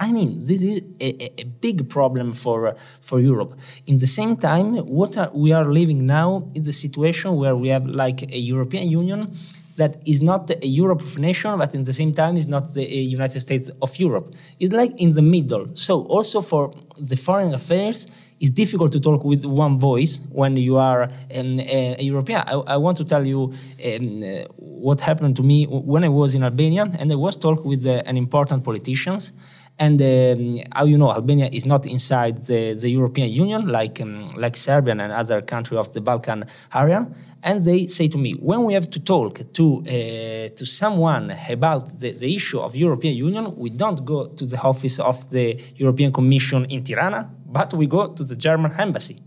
i 0.00 0.12
mean 0.12 0.44
this 0.44 0.62
is 0.62 0.82
a, 1.00 1.40
a 1.40 1.44
big 1.44 1.88
problem 1.88 2.32
for 2.32 2.74
for 3.00 3.20
europe 3.20 3.58
in 3.86 3.98
the 3.98 4.06
same 4.06 4.36
time 4.36 4.76
what 4.86 5.16
are, 5.16 5.30
we 5.34 5.52
are 5.52 5.70
living 5.72 6.06
now 6.06 6.48
is 6.54 6.66
a 6.66 6.72
situation 6.72 7.36
where 7.36 7.56
we 7.56 7.68
have 7.68 7.86
like 7.86 8.22
a 8.22 8.38
european 8.38 8.88
union 8.88 9.32
that 9.78 9.96
is 10.06 10.20
not 10.20 10.50
a 10.50 10.66
Europe 10.66 11.00
of 11.00 11.18
nation, 11.18 11.56
but 11.56 11.74
in 11.74 11.84
the 11.84 11.94
same 11.94 12.12
time 12.12 12.36
is 12.36 12.46
not 12.46 12.74
the 12.74 12.84
United 12.84 13.40
States 13.40 13.70
of 13.80 13.96
Europe. 13.96 14.34
It's 14.60 14.74
like 14.74 14.92
in 15.00 15.12
the 15.12 15.22
middle. 15.22 15.64
So 15.74 16.02
also 16.06 16.40
for 16.40 16.74
the 16.98 17.16
foreign 17.16 17.54
affairs, 17.54 18.06
it's 18.40 18.50
difficult 18.50 18.92
to 18.92 19.00
talk 19.00 19.24
with 19.24 19.44
one 19.44 19.78
voice 19.78 20.20
when 20.30 20.56
you 20.56 20.76
are 20.76 21.08
an, 21.30 21.60
a, 21.60 21.96
European. 22.00 22.42
I, 22.46 22.54
I, 22.74 22.76
want 22.76 22.96
to 22.98 23.04
tell 23.04 23.26
you 23.26 23.52
um, 23.84 24.22
uh, 24.22 24.44
what 24.56 25.00
happened 25.00 25.36
to 25.36 25.42
me 25.42 25.64
when 25.66 26.04
I 26.04 26.08
was 26.08 26.34
in 26.34 26.42
Albania, 26.42 26.86
and 26.98 27.10
I 27.10 27.16
was 27.16 27.36
talking 27.36 27.66
with 27.66 27.86
uh, 27.86 28.02
an 28.06 28.16
important 28.16 28.64
politicians. 28.64 29.32
And 29.80 30.00
um, 30.02 30.58
how 30.72 30.84
you 30.86 30.98
know 30.98 31.10
Albania 31.12 31.48
is 31.52 31.64
not 31.64 31.86
inside 31.86 32.36
the, 32.46 32.74
the 32.74 32.90
European 32.90 33.30
Union 33.30 33.68
like 33.68 34.00
um, 34.00 34.34
like 34.34 34.56
Serbia 34.56 34.92
and 34.92 35.12
other 35.12 35.40
countries 35.40 35.78
of 35.78 35.92
the 35.94 36.00
Balkan 36.00 36.44
area. 36.74 37.06
And 37.42 37.64
they 37.64 37.86
say 37.86 38.08
to 38.08 38.18
me, 38.18 38.32
when 38.32 38.64
we 38.64 38.74
have 38.74 38.90
to 38.90 39.00
talk 39.00 39.40
to 39.52 39.64
uh, 39.86 40.48
to 40.58 40.64
someone 40.66 41.32
about 41.48 42.00
the, 42.00 42.10
the 42.10 42.34
issue 42.34 42.58
of 42.58 42.74
European 42.74 43.14
Union, 43.16 43.56
we 43.56 43.70
don't 43.70 44.04
go 44.04 44.26
to 44.26 44.44
the 44.46 44.60
office 44.60 44.98
of 44.98 45.30
the 45.30 45.60
European 45.76 46.12
Commission 46.12 46.64
in 46.64 46.82
Tirana, 46.82 47.30
but 47.46 47.72
we 47.74 47.86
go 47.86 48.08
to 48.08 48.24
the 48.24 48.34
German 48.36 48.72
embassy 48.78 49.22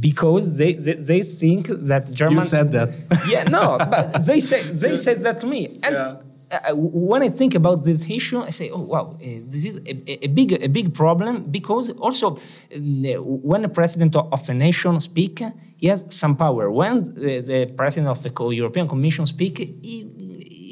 because 0.00 0.56
they, 0.58 0.74
they, 0.74 0.94
they 0.94 1.22
think 1.22 1.66
that 1.66 2.10
German. 2.12 2.36
You 2.36 2.40
said 2.42 2.72
that. 2.72 2.96
yeah, 3.28 3.44
no, 3.44 3.78
but 3.78 4.24
they 4.26 4.40
say 4.40 4.60
they 4.62 4.96
said 4.96 5.20
that 5.22 5.40
to 5.40 5.46
me, 5.46 5.80
and 5.82 5.94
Yeah. 5.94 6.16
Uh, 6.52 6.74
when 6.74 7.22
I 7.22 7.28
think 7.28 7.54
about 7.54 7.84
this 7.84 8.08
issue, 8.10 8.40
I 8.40 8.50
say, 8.50 8.70
oh 8.70 8.80
wow, 8.80 9.14
uh, 9.14 9.18
this 9.20 9.64
is 9.64 9.76
a, 9.86 10.24
a 10.24 10.28
big 10.28 10.52
a 10.62 10.68
big 10.68 10.94
problem 10.94 11.44
because 11.50 11.90
also 11.90 12.36
um, 12.76 13.04
when 13.42 13.64
a 13.64 13.68
president 13.68 14.16
of 14.16 14.48
a 14.48 14.54
nation 14.54 15.00
speak, 15.00 15.40
he 15.76 15.86
has 15.86 16.04
some 16.10 16.36
power. 16.36 16.70
When 16.70 17.14
the, 17.14 17.40
the 17.40 17.72
president 17.76 18.08
of 18.10 18.22
the 18.22 18.32
European 18.50 18.86
Commission 18.86 19.26
speak, 19.26 19.58
he 19.58 20.06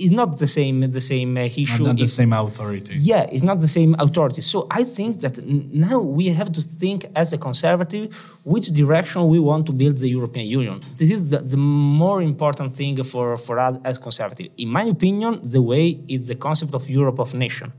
is 0.05 0.11
not 0.11 0.39
the 0.39 0.47
same 0.47 0.81
the 0.81 1.01
same 1.01 1.37
uh, 1.37 1.41
issue. 1.65 1.83
Not, 1.83 1.91
not 1.93 1.99
the 1.99 2.07
same 2.07 2.33
authority. 2.33 2.95
yeah, 3.11 3.35
it's 3.35 3.47
not 3.51 3.59
the 3.61 3.73
same 3.79 3.93
authority. 3.99 4.41
So 4.53 4.67
I 4.71 4.83
think 4.97 5.21
that 5.21 5.35
now 5.47 5.99
we 6.01 6.27
have 6.29 6.51
to 6.53 6.63
think 6.63 6.99
as 7.15 7.33
a 7.33 7.39
conservative 7.39 8.07
which 8.45 8.69
direction 8.83 9.29
we 9.29 9.39
want 9.51 9.67
to 9.67 9.73
build 9.73 9.97
the 9.99 10.09
European 10.09 10.47
Union. 10.61 10.81
This 11.01 11.11
is 11.17 11.31
the, 11.31 11.39
the 11.39 11.57
more 12.03 12.23
important 12.23 12.73
thing 12.73 13.03
for, 13.03 13.37
for 13.37 13.59
us 13.59 13.77
as 13.85 13.99
conservative. 13.99 14.49
In 14.57 14.69
my 14.69 14.85
opinion, 14.97 15.41
the 15.43 15.63
way 15.63 15.87
is 16.09 16.27
the 16.27 16.35
concept 16.35 16.75
of 16.75 16.89
Europe 16.89 17.19
of 17.19 17.35
nation. 17.35 17.73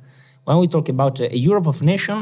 When 0.43 0.57
we 0.57 0.67
talk 0.67 0.89
about 0.89 1.19
a 1.19 1.37
Europe 1.37 1.67
of 1.67 1.81
nation, 1.81 2.17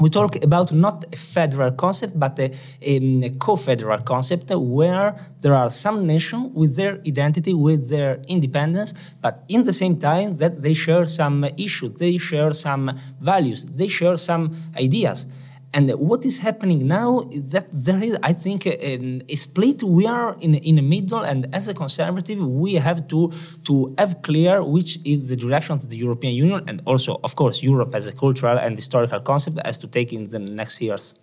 we 0.00 0.10
talk 0.10 0.42
about 0.42 0.72
not 0.72 1.04
a 1.12 1.16
federal 1.16 1.70
concept, 1.70 2.18
but 2.18 2.38
a, 2.40 2.50
a 2.82 3.30
co-federal 3.38 3.98
concept 3.98 4.50
where 4.50 5.16
there 5.40 5.54
are 5.54 5.70
some 5.70 6.04
nations 6.04 6.50
with 6.52 6.76
their 6.76 7.00
identity, 7.06 7.54
with 7.54 7.90
their 7.90 8.20
independence, 8.26 8.92
but 9.22 9.44
in 9.48 9.62
the 9.62 9.72
same 9.72 9.96
time 9.98 10.36
that 10.38 10.60
they 10.62 10.74
share 10.74 11.06
some 11.06 11.44
issues, 11.56 11.92
they 11.92 12.18
share 12.18 12.50
some 12.50 12.90
values, 13.20 13.64
they 13.64 13.86
share 13.86 14.16
some 14.16 14.52
ideas. 14.76 15.26
And 15.74 15.90
what 15.90 16.24
is 16.24 16.38
happening 16.38 16.86
now 16.86 17.28
is 17.32 17.50
that 17.50 17.66
there 17.72 18.00
is, 18.00 18.16
I 18.22 18.32
think, 18.32 18.64
a, 18.64 19.22
a 19.28 19.34
split. 19.34 19.82
We 19.82 20.06
are 20.06 20.36
in, 20.40 20.54
in 20.54 20.76
the 20.76 20.82
middle, 20.82 21.24
and 21.24 21.52
as 21.52 21.66
a 21.66 21.74
conservative, 21.74 22.38
we 22.38 22.74
have 22.74 23.08
to, 23.08 23.32
to 23.64 23.92
have 23.98 24.22
clear 24.22 24.62
which 24.62 25.00
is 25.04 25.28
the 25.30 25.36
direction 25.36 25.74
of 25.74 25.90
the 25.90 25.96
European 25.96 26.34
Union, 26.34 26.62
and 26.68 26.80
also, 26.86 27.18
of 27.24 27.34
course, 27.34 27.60
Europe 27.60 27.92
as 27.92 28.06
a 28.06 28.12
cultural 28.12 28.56
and 28.56 28.76
historical 28.76 29.18
concept 29.18 29.58
has 29.66 29.76
to 29.78 29.88
take 29.88 30.12
in 30.12 30.28
the 30.28 30.38
next 30.38 30.80
years. 30.80 31.14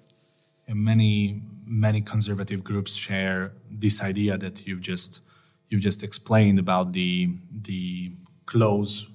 Many 0.67 1.41
many 1.65 2.01
conservative 2.01 2.65
groups 2.65 2.93
share 2.93 3.53
this 3.69 4.03
idea 4.03 4.37
that 4.37 4.67
you've 4.67 4.81
just 4.81 5.21
you've 5.69 5.81
just 5.81 6.03
explained 6.03 6.59
about 6.59 6.91
the 6.91 7.29
the 7.49 8.11
close 8.45 9.07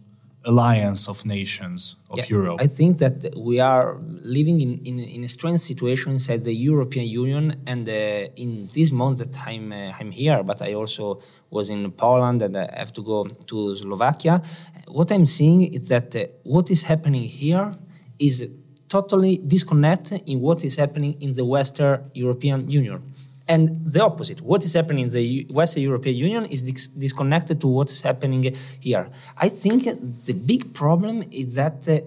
alliance 0.47 1.09
of 1.09 1.25
nations 1.25 1.97
of 2.11 2.19
Yeah, 2.19 2.37
Europe. 2.37 2.61
I 2.61 2.69
think 2.69 2.99
that 2.99 3.17
we 3.37 3.61
are 3.61 3.99
living 4.37 4.61
in, 4.61 4.81
in, 4.85 4.99
in 4.99 5.25
a 5.25 5.29
strange 5.29 5.61
situation 5.61 6.13
inside 6.13 6.45
the 6.45 6.55
European 6.55 7.07
Union, 7.07 7.45
and 7.67 7.89
uh, 7.89 7.93
in 8.37 8.69
this 8.73 8.91
month 8.93 9.19
that 9.19 9.37
I'm 9.47 9.73
uh, 9.73 9.99
I'm 9.99 10.11
here, 10.11 10.43
but 10.43 10.63
I 10.63 10.75
also 10.75 11.21
was 11.51 11.69
in 11.69 11.91
Poland 11.93 12.43
and 12.43 12.57
I 12.57 12.69
have 12.83 12.93
to 12.95 13.03
go 13.03 13.25
to 13.25 13.77
Slovakia. 13.77 14.43
What 14.89 15.11
I'm 15.11 15.27
seeing 15.27 15.63
is 15.75 15.89
that 15.89 16.15
uh, 16.15 16.27
what 16.45 16.71
is 16.71 16.83
happening 16.83 17.25
here 17.25 17.73
is 18.19 18.49
totally 18.89 19.39
disconnect 19.39 20.13
in 20.27 20.41
what 20.41 20.65
is 20.65 20.77
happening 20.77 21.17
in 21.21 21.33
the 21.33 21.45
Western 21.45 22.11
European 22.15 22.71
Union. 22.71 23.03
And 23.49 23.87
the 23.87 24.03
opposite, 24.03 24.41
what 24.41 24.65
is 24.65 24.73
happening 24.75 25.05
in 25.05 25.11
the 25.11 25.47
Western 25.51 25.85
European 25.85 26.17
Union 26.17 26.47
is 26.47 26.63
dis- 26.63 26.89
disconnected 26.89 27.61
to 27.61 27.69
what 27.69 27.89
is 27.91 28.03
happening 28.03 28.43
here. 28.81 29.09
I 29.37 29.49
think 29.49 29.85
the 29.85 30.33
big 30.33 30.75
problem 30.75 31.23
is 31.31 31.55
that, 31.55 31.89
uh, 31.89 32.01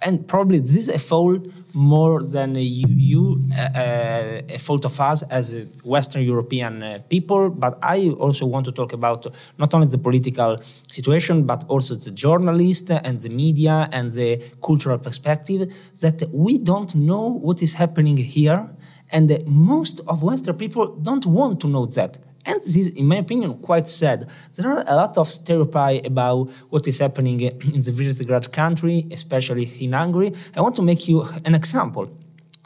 and 0.00 0.26
probably 0.26 0.58
this 0.58 0.76
is 0.76 0.88
a 0.88 0.98
fault 0.98 1.46
more 1.74 2.22
than 2.22 2.54
you, 2.54 2.86
you 2.88 3.44
uh, 3.54 3.78
uh, 3.78 4.40
a 4.48 4.58
fault 4.58 4.86
of 4.86 4.98
us 4.98 5.20
as 5.24 5.66
Western 5.84 6.22
European 6.22 6.82
uh, 6.82 6.98
people, 7.10 7.50
but 7.50 7.78
I 7.82 8.08
also 8.18 8.46
want 8.46 8.64
to 8.64 8.72
talk 8.72 8.94
about 8.94 9.26
not 9.58 9.74
only 9.74 9.88
the 9.88 9.98
political 9.98 10.58
situation, 10.90 11.44
but 11.44 11.64
also 11.68 11.94
the 11.94 12.10
journalist 12.10 12.90
and 12.90 13.20
the 13.20 13.28
media 13.28 13.88
and 13.92 14.12
the 14.12 14.42
cultural 14.62 14.98
perspective 14.98 15.60
that 16.00 16.22
we 16.32 16.56
don't 16.56 16.94
know 16.94 17.28
what 17.28 17.62
is 17.62 17.74
happening 17.74 18.16
here 18.16 18.66
and 19.10 19.30
uh, 19.30 19.38
most 19.46 20.00
of 20.06 20.22
Western 20.22 20.56
people 20.56 20.96
don't 20.96 21.26
want 21.26 21.60
to 21.60 21.68
know 21.68 21.86
that. 21.86 22.18
And 22.44 22.60
this 22.62 22.76
is, 22.76 22.88
in 22.88 23.06
my 23.06 23.16
opinion, 23.16 23.54
quite 23.54 23.88
sad. 23.88 24.30
There 24.54 24.70
are 24.70 24.84
a 24.86 24.94
lot 24.94 25.18
of 25.18 25.28
stereotypes 25.28 26.06
about 26.06 26.48
what 26.70 26.86
is 26.86 27.00
happening 27.00 27.40
in 27.40 27.82
the 27.82 27.90
Visegrad 27.90 28.52
country, 28.52 29.06
especially 29.10 29.68
in 29.80 29.92
Hungary. 29.92 30.32
I 30.54 30.60
want 30.60 30.76
to 30.76 30.82
make 30.82 31.08
you 31.08 31.26
an 31.44 31.56
example. 31.56 32.08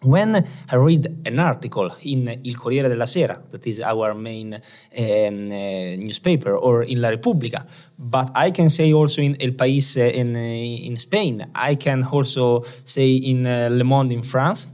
When 0.03 0.35
I 0.71 0.77
read 0.77 1.07
an 1.27 1.39
article 1.39 1.91
in 2.03 2.41
Il 2.43 2.57
Corriere 2.57 2.89
della 2.89 3.07
Sera, 3.07 3.43
that 3.51 3.67
is 3.67 3.81
our 3.81 4.15
main 4.15 4.55
um, 4.55 4.61
uh, 4.97 5.97
newspaper, 5.97 6.57
or 6.57 6.85
in 6.85 7.03
La 7.03 7.11
Repubblica, 7.11 7.67
but 7.99 8.31
I 8.35 8.51
can 8.51 8.71
say 8.71 8.95
also 8.95 9.21
in 9.21 9.37
El 9.41 9.51
País 9.53 9.99
uh, 9.99 10.05
in, 10.05 10.35
uh, 10.37 10.39
in 10.39 10.97
Spain, 10.97 11.51
I 11.55 11.75
can 11.75 12.03
also 12.05 12.63
say 12.85 13.17
in 13.17 13.47
uh, 13.47 13.69
Le 13.71 13.85
Monde 13.85 14.13
in 14.13 14.23
France, 14.23 14.69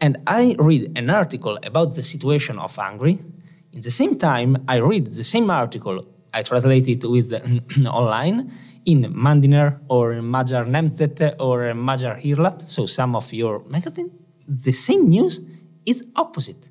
and 0.00 0.18
I 0.26 0.56
read 0.58 0.96
an 0.96 1.10
article 1.10 1.58
about 1.62 1.94
the 1.94 2.02
situation 2.02 2.58
of 2.58 2.76
Hungary. 2.76 3.18
In 3.72 3.80
the 3.82 3.90
same 3.90 4.16
time, 4.16 4.64
I 4.68 4.76
read 4.76 5.06
the 5.06 5.24
same 5.24 5.50
article, 5.50 6.06
I 6.32 6.42
translate 6.42 6.88
it 6.88 7.04
with 7.04 7.32
online 7.86 8.50
in 8.86 9.12
Mandiner 9.12 9.80
or 9.88 10.22
Magyar 10.22 10.64
Nemzet 10.64 11.36
or 11.38 11.74
Magyar 11.74 12.16
Hírlap, 12.16 12.68
so 12.68 12.86
some 12.86 13.14
of 13.16 13.32
your 13.32 13.62
magazine. 13.68 14.10
the 14.50 14.72
same 14.72 15.08
news 15.08 15.40
is 15.86 16.04
opposite. 16.16 16.70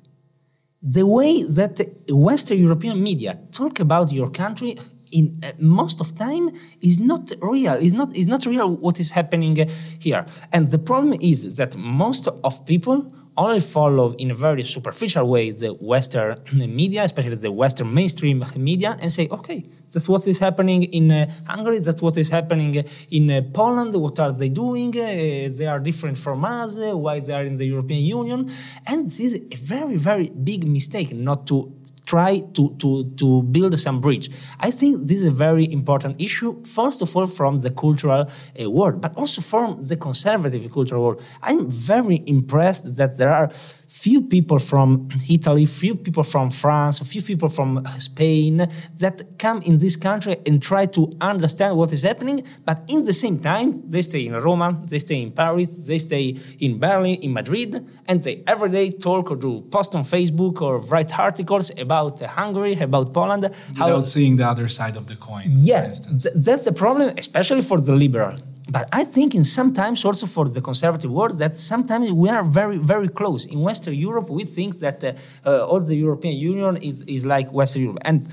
The 0.82 1.06
way 1.06 1.42
that 1.42 1.80
Western 2.10 2.58
European 2.58 3.02
media 3.02 3.38
talk 3.52 3.80
about 3.80 4.12
your 4.12 4.30
country 4.30 4.76
in 5.10 5.40
uh, 5.42 5.52
most 5.58 6.00
of 6.00 6.16
time 6.16 6.50
is 6.80 6.98
not 6.98 7.32
real 7.40 7.74
is 7.74 7.94
not 7.94 8.16
is 8.16 8.26
not 8.26 8.46
real 8.46 8.76
what 8.76 9.00
is 9.00 9.10
happening 9.10 9.56
here. 9.98 10.24
And 10.52 10.68
the 10.68 10.78
problem 10.78 11.14
is 11.20 11.56
that 11.56 11.76
most 11.76 12.28
of 12.28 12.66
people 12.66 13.12
only 13.36 13.60
follow 13.60 14.12
in 14.14 14.30
a 14.30 14.34
very 14.34 14.62
superficial 14.62 15.26
way 15.28 15.50
the 15.50 15.70
western 15.74 16.36
media 16.52 17.02
especially 17.04 17.36
the 17.36 17.50
western 17.50 17.92
mainstream 17.94 18.44
media 18.56 18.96
and 19.00 19.12
say 19.12 19.28
okay 19.30 19.64
that's 19.92 20.08
what 20.08 20.26
is 20.26 20.38
happening 20.38 20.82
in 20.84 21.10
uh, 21.10 21.30
hungary 21.46 21.78
that's 21.78 22.02
what 22.02 22.16
is 22.18 22.28
happening 22.28 22.74
in 23.10 23.30
uh, 23.30 23.40
poland 23.52 23.94
what 23.94 24.18
are 24.20 24.32
they 24.32 24.48
doing? 24.48 24.90
Uh, 24.90 25.48
they 25.58 25.66
are 25.66 25.80
different 25.80 26.16
from 26.18 26.44
us 26.44 26.78
uh, 26.78 26.96
why 26.96 27.20
they 27.20 27.32
are 27.32 27.44
in 27.44 27.56
the 27.56 27.66
european 27.66 28.02
union? 28.02 28.48
And 28.86 29.06
this 29.06 29.20
is 29.20 29.34
a 29.52 29.56
very 29.56 29.96
very 29.96 30.28
big 30.30 30.66
mistake 30.66 31.12
not 31.12 31.46
to 31.48 31.79
try 32.10 32.32
to, 32.56 32.74
to, 32.82 32.90
to 33.20 33.42
build 33.54 33.78
some 33.78 34.00
bridge. 34.00 34.26
I 34.58 34.70
think 34.78 34.92
this 35.08 35.18
is 35.22 35.28
a 35.36 35.36
very 35.46 35.66
important 35.78 36.20
issue, 36.20 36.52
first 36.64 37.02
of 37.02 37.16
all, 37.16 37.26
from 37.26 37.60
the 37.60 37.70
cultural 37.70 38.22
uh, 38.26 38.70
world, 38.70 39.00
but 39.00 39.12
also 39.16 39.40
from 39.52 39.68
the 39.90 39.96
conservative 39.96 40.62
cultural 40.72 41.02
world. 41.04 41.22
I'm 41.42 41.70
very 41.70 42.18
impressed 42.26 42.96
that 42.98 43.16
there 43.18 43.32
are 43.40 43.48
few 43.90 44.22
people 44.22 44.60
from 44.60 45.08
Italy, 45.28 45.66
few 45.66 45.96
people 45.96 46.22
from 46.22 46.48
France, 46.48 47.00
a 47.00 47.04
few 47.04 47.20
people 47.20 47.48
from 47.48 47.78
uh, 47.78 47.82
Spain 47.98 48.68
that 48.98 49.22
come 49.36 49.60
in 49.62 49.78
this 49.78 49.96
country 49.96 50.36
and 50.46 50.62
try 50.62 50.86
to 50.86 51.12
understand 51.20 51.76
what 51.76 51.92
is 51.92 52.02
happening. 52.02 52.40
But 52.64 52.84
in 52.88 53.04
the 53.04 53.12
same 53.12 53.40
time, 53.40 53.72
they 53.90 54.02
stay 54.02 54.26
in 54.26 54.34
Roma, 54.34 54.80
they 54.86 55.00
stay 55.00 55.20
in 55.20 55.32
Paris, 55.32 55.68
they 55.88 55.98
stay 55.98 56.36
in 56.60 56.78
Berlin, 56.78 57.16
in 57.16 57.32
Madrid, 57.32 57.74
and 58.06 58.20
they 58.20 58.44
every 58.46 58.70
day 58.70 58.90
talk 58.90 59.30
or 59.30 59.36
do 59.36 59.62
post 59.72 59.94
on 59.96 60.02
Facebook 60.02 60.62
or 60.62 60.78
write 60.82 61.18
articles 61.18 61.72
about 61.76 62.22
uh, 62.22 62.28
Hungary, 62.28 62.74
about 62.80 63.12
Poland. 63.12 63.42
Without 63.42 63.88
how, 63.88 64.00
seeing 64.00 64.36
the 64.36 64.46
other 64.46 64.68
side 64.68 64.96
of 64.96 65.08
the 65.08 65.16
coin. 65.16 65.42
Yeah, 65.46 65.90
th- 65.90 66.34
that's 66.46 66.64
the 66.64 66.72
problem, 66.72 67.12
especially 67.18 67.62
for 67.62 67.80
the 67.80 67.94
liberal 67.94 68.36
but 68.68 68.88
I 68.92 69.04
think 69.04 69.34
in 69.34 69.44
sometimes 69.44 70.04
also 70.04 70.26
for 70.26 70.48
the 70.48 70.60
conservative 70.60 71.10
world 71.10 71.38
that 71.38 71.56
sometimes 71.56 72.12
we 72.12 72.28
are 72.28 72.44
very 72.44 72.78
very 72.78 73.08
close. 73.08 73.46
In 73.46 73.60
Western 73.60 73.94
Europe, 73.94 74.28
we 74.28 74.44
think 74.44 74.78
that 74.78 75.02
uh, 75.02 75.12
uh, 75.46 75.66
all 75.66 75.80
the 75.80 75.96
European 75.96 76.36
Union 76.36 76.76
is 76.76 77.02
is 77.02 77.24
like 77.24 77.52
Western 77.52 77.82
Europe, 77.82 77.98
and 78.02 78.28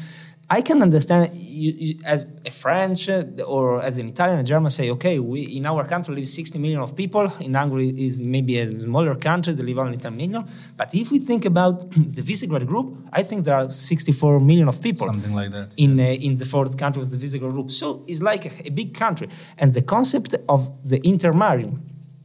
I 0.50 0.62
can 0.62 0.82
understand 0.82 1.36
you, 1.36 1.72
you, 1.78 2.00
as 2.06 2.26
a 2.46 2.52
French 2.52 3.10
uh, 3.10 3.24
or 3.46 3.82
as 3.82 3.98
an 3.98 4.08
Italian 4.08 4.40
a 4.40 4.44
German 4.44 4.72
say, 4.72 4.90
okay, 4.92 5.20
we 5.20 5.42
in 5.58 5.66
our 5.66 5.86
country 5.86 6.16
live 6.16 6.28
60 6.28 6.58
million 6.60 6.80
of 6.80 6.96
people. 6.96 7.30
In 7.42 7.54
Hungary 7.54 7.90
is 7.90 8.18
maybe 8.20 8.58
a 8.60 8.80
smaller 8.80 9.16
country, 9.16 9.54
they 9.54 9.64
live 9.64 9.80
only 9.80 9.98
10 9.98 10.16
million. 10.16 10.46
But 10.78 10.96
if 10.96 11.12
we 11.12 11.20
think 11.20 11.44
about 11.44 11.92
the 11.92 12.22
Visegrad 12.22 12.66
group, 12.66 12.96
I 13.12 13.24
think 13.24 13.44
there 13.44 13.56
are 13.56 13.70
64 13.70 14.40
million 14.40 14.70
of 14.70 14.82
people. 14.82 15.08
Something 15.08 15.36
like 15.36 15.52
that. 15.52 15.74
In, 15.76 16.00
uh, 16.00 16.04
in 16.04 16.36
the 16.36 16.46
fourth 16.46 16.78
country 16.78 17.02
of 17.02 17.12
the 17.12 17.18
Visegrad 17.18 17.52
group. 17.52 17.70
So 17.72 18.04
it's 18.08 18.22
like 18.22 18.46
a, 18.46 18.68
a 18.68 18.72
big 18.72 18.94
country. 18.94 19.28
And 19.58 19.74
the 19.74 19.82
concept 19.82 20.34
of 20.48 20.90
the 20.90 21.02
Intermarium 21.02 21.82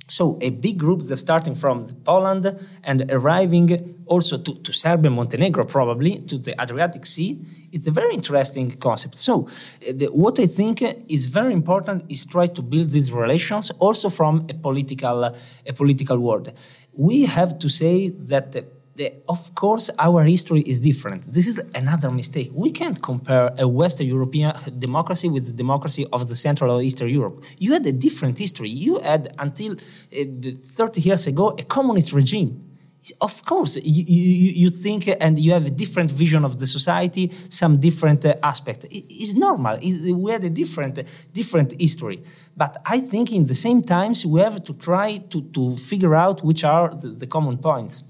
so 0.08 0.38
a 0.42 0.50
big 0.50 0.78
group 0.78 1.02
that's 1.02 1.20
starting 1.20 1.54
from 1.54 1.86
Poland 2.04 2.44
and 2.84 3.10
arriving 3.10 4.02
also 4.06 4.36
to, 4.36 4.54
to 4.62 4.72
Serbia, 4.72 5.10
Montenegro, 5.10 5.64
probably 5.64 6.20
to 6.20 6.38
the 6.38 6.60
Adriatic 6.60 7.06
Sea. 7.06 7.40
It's 7.72 7.86
a 7.86 7.90
very 7.90 8.14
interesting 8.14 8.70
concept. 8.72 9.16
So 9.16 9.46
uh, 9.46 9.92
the, 9.94 10.06
what 10.06 10.38
I 10.38 10.46
think 10.46 10.82
is 11.08 11.26
very 11.26 11.52
important 11.52 12.04
is 12.10 12.26
try 12.26 12.46
to 12.48 12.62
build 12.62 12.90
these 12.90 13.12
relations 13.12 13.70
also 13.78 14.10
from 14.10 14.46
a 14.50 14.54
political, 14.54 15.24
a 15.24 15.72
political 15.72 16.18
world. 16.18 16.52
We 16.92 17.24
have 17.26 17.58
to 17.60 17.70
say 17.70 18.08
that 18.08 18.56
the, 18.94 19.12
of 19.28 19.54
course, 19.54 19.90
our 19.98 20.22
history 20.24 20.60
is 20.60 20.80
different. 20.80 21.24
This 21.24 21.46
is 21.46 21.58
another 21.74 22.10
mistake. 22.10 22.50
We 22.52 22.70
can't 22.70 23.00
compare 23.00 23.50
a 23.58 23.66
Western 23.66 24.06
European 24.06 24.52
democracy 24.78 25.28
with 25.28 25.46
the 25.46 25.52
democracy 25.52 26.06
of 26.12 26.28
the 26.28 26.36
Central 26.36 26.70
or 26.70 26.82
Eastern 26.82 27.08
Europe. 27.08 27.42
You 27.58 27.72
had 27.72 27.86
a 27.86 27.92
different 27.92 28.38
history. 28.38 28.68
You 28.68 29.00
had, 29.00 29.34
until 29.38 29.72
uh, 29.72 30.50
30 30.64 31.00
years 31.00 31.26
ago, 31.26 31.54
a 31.58 31.62
communist 31.62 32.12
regime. 32.12 32.68
Of 33.20 33.44
course, 33.44 33.76
you, 33.82 34.04
you, 34.06 34.52
you, 34.52 34.70
think 34.70 35.08
and 35.20 35.36
you 35.36 35.52
have 35.52 35.66
a 35.66 35.70
different 35.70 36.12
vision 36.12 36.44
of 36.44 36.60
the 36.60 36.68
society, 36.68 37.32
some 37.50 37.80
different 37.80 38.24
uh, 38.24 38.36
aspect. 38.44 38.84
It, 38.84 39.06
it's 39.08 39.34
normal. 39.34 39.76
It, 39.82 40.14
we 40.14 40.30
had 40.30 40.44
a 40.44 40.50
different, 40.50 41.02
different 41.32 41.80
history. 41.80 42.22
But 42.56 42.76
I 42.86 43.00
think 43.00 43.32
in 43.32 43.46
the 43.46 43.56
same 43.56 43.82
times, 43.82 44.24
we 44.24 44.38
have 44.38 44.62
to 44.62 44.74
try 44.74 45.16
to, 45.16 45.42
to 45.42 45.76
figure 45.78 46.14
out 46.14 46.44
which 46.44 46.62
are 46.62 46.90
the, 46.94 47.08
the 47.08 47.26
common 47.26 47.58
points 47.58 48.04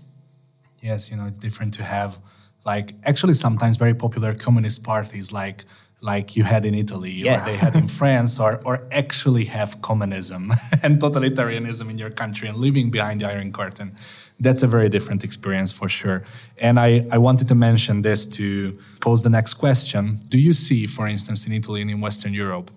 yes, 0.82 1.10
you 1.10 1.16
know, 1.16 1.26
it's 1.26 1.38
different 1.38 1.74
to 1.74 1.84
have 1.84 2.18
like 2.64 2.92
actually 3.04 3.34
sometimes 3.34 3.76
very 3.76 3.94
popular 3.94 4.34
communist 4.34 4.84
parties 4.84 5.32
like 5.32 5.64
like 6.00 6.36
you 6.36 6.42
had 6.42 6.66
in 6.66 6.74
Italy 6.74 7.22
or 7.22 7.38
they 7.44 7.56
had 7.56 7.74
in 7.76 7.86
France 8.00 8.40
or 8.40 8.60
or 8.64 8.86
actually 8.90 9.44
have 9.44 9.80
communism 9.82 10.52
and 10.82 11.00
totalitarianism 11.00 11.88
in 11.88 11.96
your 11.96 12.10
country 12.10 12.48
and 12.48 12.58
living 12.58 12.90
behind 12.90 13.20
the 13.20 13.28
iron 13.28 13.52
curtain. 13.52 13.94
That's 14.40 14.64
a 14.64 14.66
very 14.66 14.88
different 14.88 15.22
experience 15.22 15.72
for 15.72 15.88
sure. 15.88 16.24
And 16.58 16.80
I, 16.80 17.06
I 17.12 17.18
wanted 17.18 17.46
to 17.48 17.54
mention 17.54 18.02
this 18.02 18.26
to 18.38 18.76
pose 19.00 19.22
the 19.22 19.30
next 19.30 19.54
question. 19.54 20.18
Do 20.28 20.38
you 20.38 20.52
see, 20.52 20.88
for 20.88 21.06
instance, 21.06 21.46
in 21.46 21.52
Italy 21.52 21.80
and 21.80 21.90
in 21.90 22.00
Western 22.00 22.34
Europe, 22.34 22.72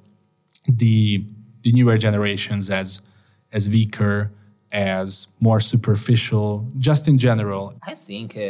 the 0.67 1.25
the 1.63 1.71
newer 1.71 1.97
generations 1.97 2.69
as 2.69 3.01
as 3.51 3.67
weaker, 3.67 4.31
as 4.75 5.27
more 5.39 5.61
superficial, 5.61 6.67
just 6.77 7.07
in 7.07 7.17
general? 7.17 7.73
I 7.87 7.93
think 7.93 8.35
uh, 8.35 8.41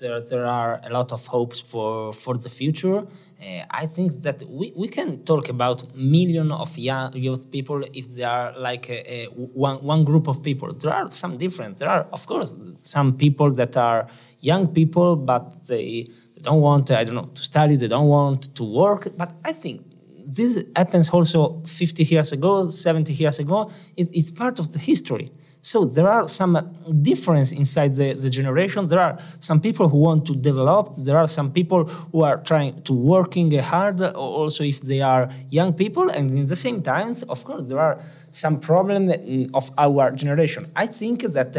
there, 0.00 0.20
there 0.20 0.46
are 0.46 0.80
a 0.84 0.90
lot 0.90 1.12
of 1.12 1.26
hopes 1.26 1.60
for, 1.60 2.12
for 2.12 2.36
the 2.36 2.48
future. 2.48 2.98
Uh, 2.98 3.64
I 3.70 3.86
think 3.86 4.12
that 4.22 4.44
we, 4.48 4.72
we 4.76 4.88
can 4.88 5.24
talk 5.24 5.48
about 5.48 5.96
million 5.96 6.52
of 6.52 6.76
young 6.78 7.12
youth 7.14 7.50
people 7.50 7.82
if 7.92 8.14
they 8.14 8.22
are 8.22 8.52
like 8.56 8.88
a, 8.90 8.98
a 9.14 9.24
one, 9.64 9.78
one 9.78 10.04
group 10.04 10.28
of 10.28 10.42
people. 10.42 10.72
There 10.72 10.92
are 10.92 11.10
some 11.10 11.36
different. 11.36 11.78
There 11.78 11.88
are, 11.88 12.06
of 12.12 12.26
course, 12.26 12.54
some 12.76 13.16
people 13.16 13.50
that 13.52 13.76
are 13.76 14.06
young 14.40 14.68
people, 14.68 15.16
but 15.16 15.66
they 15.66 16.08
don't 16.42 16.60
want, 16.60 16.90
I 16.90 17.04
don't 17.04 17.16
know, 17.16 17.30
to 17.34 17.42
study, 17.42 17.76
they 17.76 17.88
don't 17.88 18.08
want 18.08 18.54
to 18.56 18.64
work. 18.64 19.08
But 19.16 19.32
I 19.44 19.52
think 19.52 19.91
this 20.36 20.64
happens 20.76 21.10
also 21.10 21.62
50 21.66 22.04
years 22.04 22.32
ago, 22.32 22.70
70 22.70 23.12
years 23.12 23.38
ago. 23.38 23.70
It, 23.96 24.08
it's 24.12 24.30
part 24.30 24.58
of 24.58 24.72
the 24.72 24.78
history. 24.78 25.30
So 25.64 25.84
there 25.84 26.08
are 26.08 26.26
some 26.26 26.76
difference 27.02 27.52
inside 27.52 27.94
the, 27.94 28.14
the 28.14 28.28
generation. 28.28 28.84
There 28.86 28.98
are 28.98 29.16
some 29.38 29.60
people 29.60 29.88
who 29.88 29.98
want 29.98 30.26
to 30.26 30.34
develop. 30.34 30.88
There 30.98 31.16
are 31.16 31.28
some 31.28 31.52
people 31.52 31.84
who 31.84 32.24
are 32.24 32.38
trying 32.38 32.82
to 32.82 32.92
working 32.92 33.56
hard. 33.60 34.00
Also, 34.02 34.64
if 34.64 34.80
they 34.80 35.02
are 35.02 35.30
young 35.50 35.72
people, 35.72 36.10
and 36.10 36.28
in 36.32 36.46
the 36.46 36.56
same 36.56 36.82
times, 36.82 37.22
of 37.22 37.44
course, 37.44 37.62
there 37.62 37.78
are 37.78 38.00
some 38.32 38.58
problem 38.58 39.08
of 39.54 39.70
our 39.78 40.10
generation. 40.10 40.66
I 40.74 40.86
think 40.86 41.22
that 41.22 41.52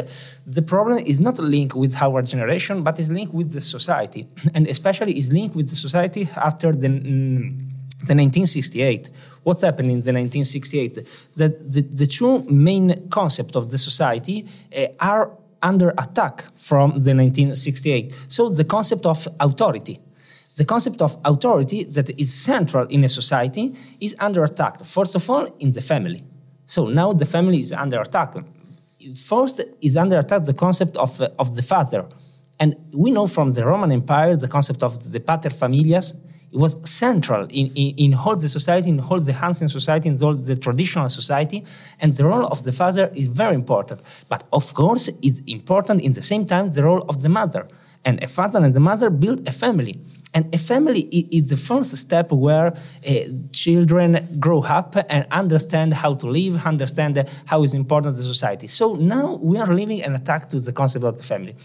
the 0.46 0.62
problem 0.62 0.98
is 0.98 1.22
not 1.22 1.40
linked 1.40 1.74
with 1.74 1.96
our 2.02 2.22
generation, 2.22 2.84
but 2.84 3.00
is 3.00 3.10
linked 3.10 3.34
with 3.34 3.54
the 3.54 3.62
society, 3.62 4.28
and 4.54 4.68
especially 4.68 5.18
is 5.18 5.32
linked 5.32 5.56
with 5.56 5.70
the 5.70 5.78
society 5.78 6.28
after 6.36 6.74
the. 6.74 6.90
Mm, 6.90 7.73
the 8.08 8.16
1968. 8.16 9.10
What's 9.44 9.62
happened 9.62 9.92
in 9.92 10.00
the 10.00 10.14
1968? 10.14 10.96
That 11.36 11.72
the, 11.74 11.82
the 11.82 12.06
two 12.06 12.44
main 12.44 13.10
concepts 13.10 13.56
of 13.56 13.72
the 13.72 13.78
society 13.78 14.46
uh, 14.76 14.88
are 15.00 15.32
under 15.62 15.90
attack 15.98 16.44
from 16.56 16.92
the 16.92 17.16
1968. 17.16 18.26
So 18.28 18.50
the 18.50 18.66
concept 18.66 19.06
of 19.06 19.28
authority. 19.40 20.00
The 20.56 20.66
concept 20.66 21.02
of 21.02 21.18
authority 21.26 21.84
that 21.86 22.10
is 22.20 22.32
central 22.34 22.86
in 22.88 23.04
a 23.04 23.10
society 23.10 23.74
is 24.00 24.16
under 24.20 24.44
attack. 24.44 24.86
First 24.86 25.16
of 25.16 25.28
all, 25.30 25.48
in 25.60 25.72
the 25.72 25.82
family. 25.82 26.24
So 26.66 26.88
now 26.88 27.14
the 27.14 27.26
family 27.26 27.60
is 27.60 27.72
under 27.72 28.02
attack. 28.02 28.34
First 29.16 29.62
is 29.82 29.98
under 29.98 30.20
attack 30.20 30.44
the 30.44 30.54
concept 30.54 30.96
of, 30.98 31.20
uh, 31.20 31.30
of 31.40 31.56
the 31.56 31.64
father. 31.64 32.06
And 32.60 32.76
we 32.94 33.10
know 33.12 33.28
from 33.28 33.54
the 33.54 33.66
Roman 33.66 33.92
Empire 33.92 34.36
the 34.36 34.48
concept 34.48 34.84
of 34.84 35.12
the 35.12 35.20
pater 35.20 35.50
familias, 35.50 36.14
it 36.54 36.60
was 36.60 36.78
central 36.90 37.46
in, 37.50 37.68
in, 37.76 37.96
in 37.98 38.14
all 38.14 38.36
the 38.36 38.48
society, 38.48 38.90
in 38.90 39.00
all 39.00 39.20
the 39.20 39.34
Hanseatic 39.34 39.72
society, 39.72 40.10
in 40.10 40.22
all 40.22 40.36
the 40.36 40.56
traditional 40.56 41.10
society, 41.10 41.64
and 42.00 42.14
the 42.14 42.26
role 42.26 42.46
of 42.46 42.64
the 42.64 42.72
father 42.72 43.10
is 43.16 43.26
very 43.26 43.56
important. 43.56 44.02
But 44.30 44.44
of 44.54 44.74
course, 44.74 45.10
it's 45.22 45.40
important 45.48 46.02
in 46.02 46.14
the 46.14 46.22
same 46.22 46.46
time 46.46 46.72
the 46.72 46.84
role 46.84 47.04
of 47.10 47.24
the 47.24 47.30
mother. 47.30 47.68
And 48.06 48.22
a 48.24 48.28
father 48.28 48.60
and 48.60 48.74
the 48.74 48.80
mother 48.80 49.10
build 49.10 49.48
a 49.48 49.52
family. 49.52 50.00
And 50.36 50.54
a 50.54 50.58
family 50.58 51.02
is 51.38 51.50
the 51.50 51.58
first 51.58 51.96
step 51.96 52.32
where 52.32 52.68
uh, 52.68 53.12
children 53.52 54.38
grow 54.40 54.64
up 54.64 54.96
and 55.10 55.26
understand 55.32 55.94
how 55.94 56.16
to 56.16 56.28
live, 56.28 56.66
understand 56.66 57.24
how 57.46 57.64
is 57.64 57.74
important 57.74 58.16
the 58.16 58.24
society. 58.24 58.68
So 58.68 58.96
now 58.96 59.40
we 59.42 59.58
are 59.58 59.74
living 59.74 60.04
an 60.04 60.16
attack 60.16 60.50
to 60.50 60.60
the 60.60 60.74
concept 60.74 61.06
of 61.06 61.18
the 61.18 61.24
family. 61.24 61.56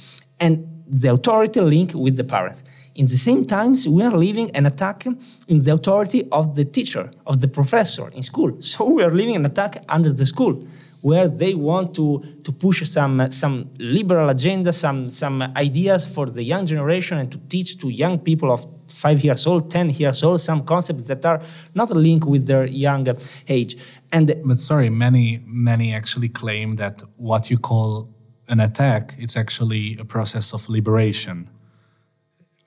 And 0.40 0.84
the 0.86 1.12
authority 1.12 1.60
link 1.60 1.92
with 1.94 2.16
the 2.16 2.24
parents. 2.24 2.64
In 2.98 3.06
the 3.06 3.16
same 3.16 3.46
times, 3.46 3.86
we 3.86 4.02
are 4.02 4.16
living 4.26 4.50
an 4.56 4.66
attack 4.66 5.06
in 5.06 5.58
the 5.64 5.72
authority 5.72 6.28
of 6.30 6.56
the 6.56 6.64
teacher, 6.64 7.04
of 7.26 7.40
the 7.40 7.48
professor 7.48 8.08
in 8.08 8.22
school. 8.22 8.50
So 8.72 8.90
we 8.96 9.02
are 9.06 9.14
living 9.20 9.36
an 9.36 9.46
attack 9.46 9.72
under 9.88 10.12
the 10.12 10.26
school. 10.26 10.54
where 11.00 11.28
they 11.28 11.54
want 11.54 11.94
to, 11.94 12.20
to 12.42 12.52
push 12.52 12.82
some, 12.88 13.30
some 13.30 13.70
liberal 13.78 14.28
agenda, 14.30 14.72
some, 14.72 15.08
some 15.08 15.42
ideas 15.56 16.04
for 16.04 16.26
the 16.26 16.42
young 16.42 16.66
generation 16.66 17.18
and 17.18 17.30
to 17.30 17.38
teach 17.48 17.78
to 17.78 17.88
young 17.88 18.18
people 18.18 18.50
of 18.50 18.66
five 18.88 19.22
years 19.22 19.46
old, 19.46 19.70
10 19.70 19.90
years 19.90 20.22
old, 20.22 20.40
some 20.40 20.64
concepts 20.64 21.06
that 21.06 21.24
are 21.24 21.40
not 21.74 21.90
linked 21.90 22.26
with 22.26 22.46
their 22.46 22.66
young 22.66 23.06
age. 23.48 23.76
And 24.12 24.34
but 24.44 24.58
sorry, 24.58 24.90
many, 24.90 25.40
many 25.46 25.94
actually 25.94 26.30
claim 26.30 26.76
that 26.76 27.02
what 27.16 27.50
you 27.50 27.58
call 27.58 28.08
an 28.48 28.60
attack, 28.60 29.14
it's 29.18 29.36
actually 29.36 29.96
a 29.98 30.04
process 30.04 30.52
of 30.52 30.68
liberation. 30.68 31.48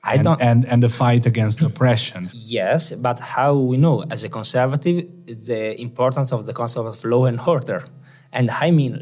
I 0.04 0.16
and, 0.16 0.24
don't, 0.24 0.42
and 0.42 0.66
and 0.66 0.82
the 0.82 0.90
fight 0.90 1.26
against 1.28 1.62
oppression. 1.62 2.28
Yes, 2.34 2.92
but 2.94 3.20
how 3.20 3.56
we 3.56 3.78
know 3.78 4.04
as 4.10 4.24
a 4.24 4.30
conservative 4.30 5.06
the 5.26 5.80
importance 5.80 6.32
of 6.32 6.46
the 6.48 6.54
concept 6.54 6.88
of 6.88 7.06
law 7.06 7.26
and 7.26 7.40
order, 7.40 7.86
and 8.34 8.50
I 8.50 8.72
mean 8.72 8.94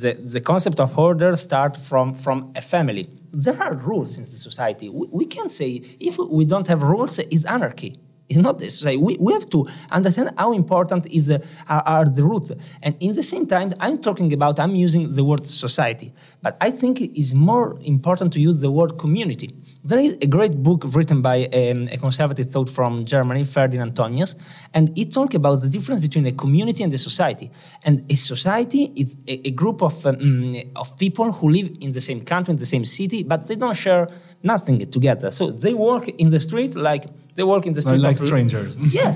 the 0.00 0.14
the 0.14 0.40
concept 0.40 0.80
of 0.80 0.98
order 0.98 1.36
start 1.36 1.76
from 1.76 2.14
from 2.14 2.52
a 2.56 2.62
family. 2.62 3.10
There 3.30 3.62
are 3.62 3.74
rules 3.74 4.16
in 4.16 4.24
the 4.24 4.38
society. 4.48 4.88
We, 4.88 5.06
we 5.12 5.26
can 5.26 5.50
say 5.50 5.82
if 6.00 6.16
we 6.16 6.46
don't 6.46 6.66
have 6.66 6.82
rules, 6.82 7.18
it's 7.18 7.44
anarchy. 7.44 7.96
It's 8.28 8.38
not 8.38 8.58
this. 8.58 8.84
We, 8.84 9.16
we 9.18 9.32
have 9.32 9.48
to 9.50 9.66
understand 9.90 10.30
how 10.36 10.52
important 10.52 11.06
is 11.06 11.30
uh, 11.30 11.38
are, 11.68 11.82
are, 11.86 12.04
the 12.04 12.22
roots. 12.22 12.52
And 12.82 12.94
in 13.00 13.14
the 13.14 13.22
same 13.22 13.46
time, 13.46 13.72
I'm 13.80 13.98
talking 13.98 14.32
about, 14.34 14.60
I'm 14.60 14.74
using 14.74 15.14
the 15.14 15.24
word 15.24 15.46
society. 15.46 16.12
But 16.42 16.58
I 16.60 16.70
think 16.70 17.00
it 17.00 17.18
is 17.18 17.32
more 17.32 17.78
important 17.80 18.34
to 18.34 18.40
use 18.40 18.60
the 18.60 18.70
word 18.70 18.98
community. 18.98 19.54
There 19.84 19.98
is 19.98 20.18
a 20.20 20.26
great 20.26 20.60
book 20.62 20.82
written 20.94 21.22
by 21.22 21.46
um, 21.46 21.88
a 21.92 21.96
conservative 21.96 22.50
thought 22.50 22.68
from 22.68 23.04
Germany, 23.04 23.44
Ferdinand 23.44 23.94
Tönnies, 23.94 24.34
and 24.74 24.96
it 24.98 25.12
talks 25.12 25.36
about 25.36 25.62
the 25.62 25.68
difference 25.68 26.00
between 26.00 26.26
a 26.26 26.32
community 26.32 26.82
and 26.82 26.92
a 26.92 26.98
society. 26.98 27.50
And 27.84 28.04
a 28.10 28.16
society 28.16 28.92
is 28.96 29.16
a, 29.28 29.48
a 29.48 29.50
group 29.52 29.82
of, 29.82 30.04
um, 30.04 30.54
of 30.74 30.96
people 30.98 31.30
who 31.30 31.48
live 31.50 31.70
in 31.80 31.92
the 31.92 32.00
same 32.00 32.22
country, 32.22 32.52
in 32.52 32.58
the 32.58 32.66
same 32.66 32.84
city, 32.84 33.22
but 33.22 33.46
they 33.46 33.54
don't 33.54 33.76
share 33.76 34.08
nothing 34.42 34.78
together. 34.90 35.30
So 35.30 35.52
they 35.52 35.74
work 35.74 36.08
in 36.08 36.30
the 36.30 36.40
street 36.40 36.74
like 36.74 37.04
they 37.36 37.44
work 37.44 37.66
in 37.66 37.72
the 37.72 37.82
street 37.82 38.00
like 38.00 38.18
strangers. 38.18 38.76
Yeah, 38.98 39.14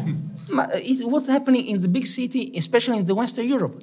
it's 0.75 1.05
what's 1.05 1.29
happening 1.29 1.67
in 1.67 1.83
the 1.83 1.89
big 1.89 2.07
city, 2.07 2.53
especially 2.57 2.99
in 2.99 3.05
the 3.05 3.15
Western 3.17 3.49
Europe. 3.49 3.83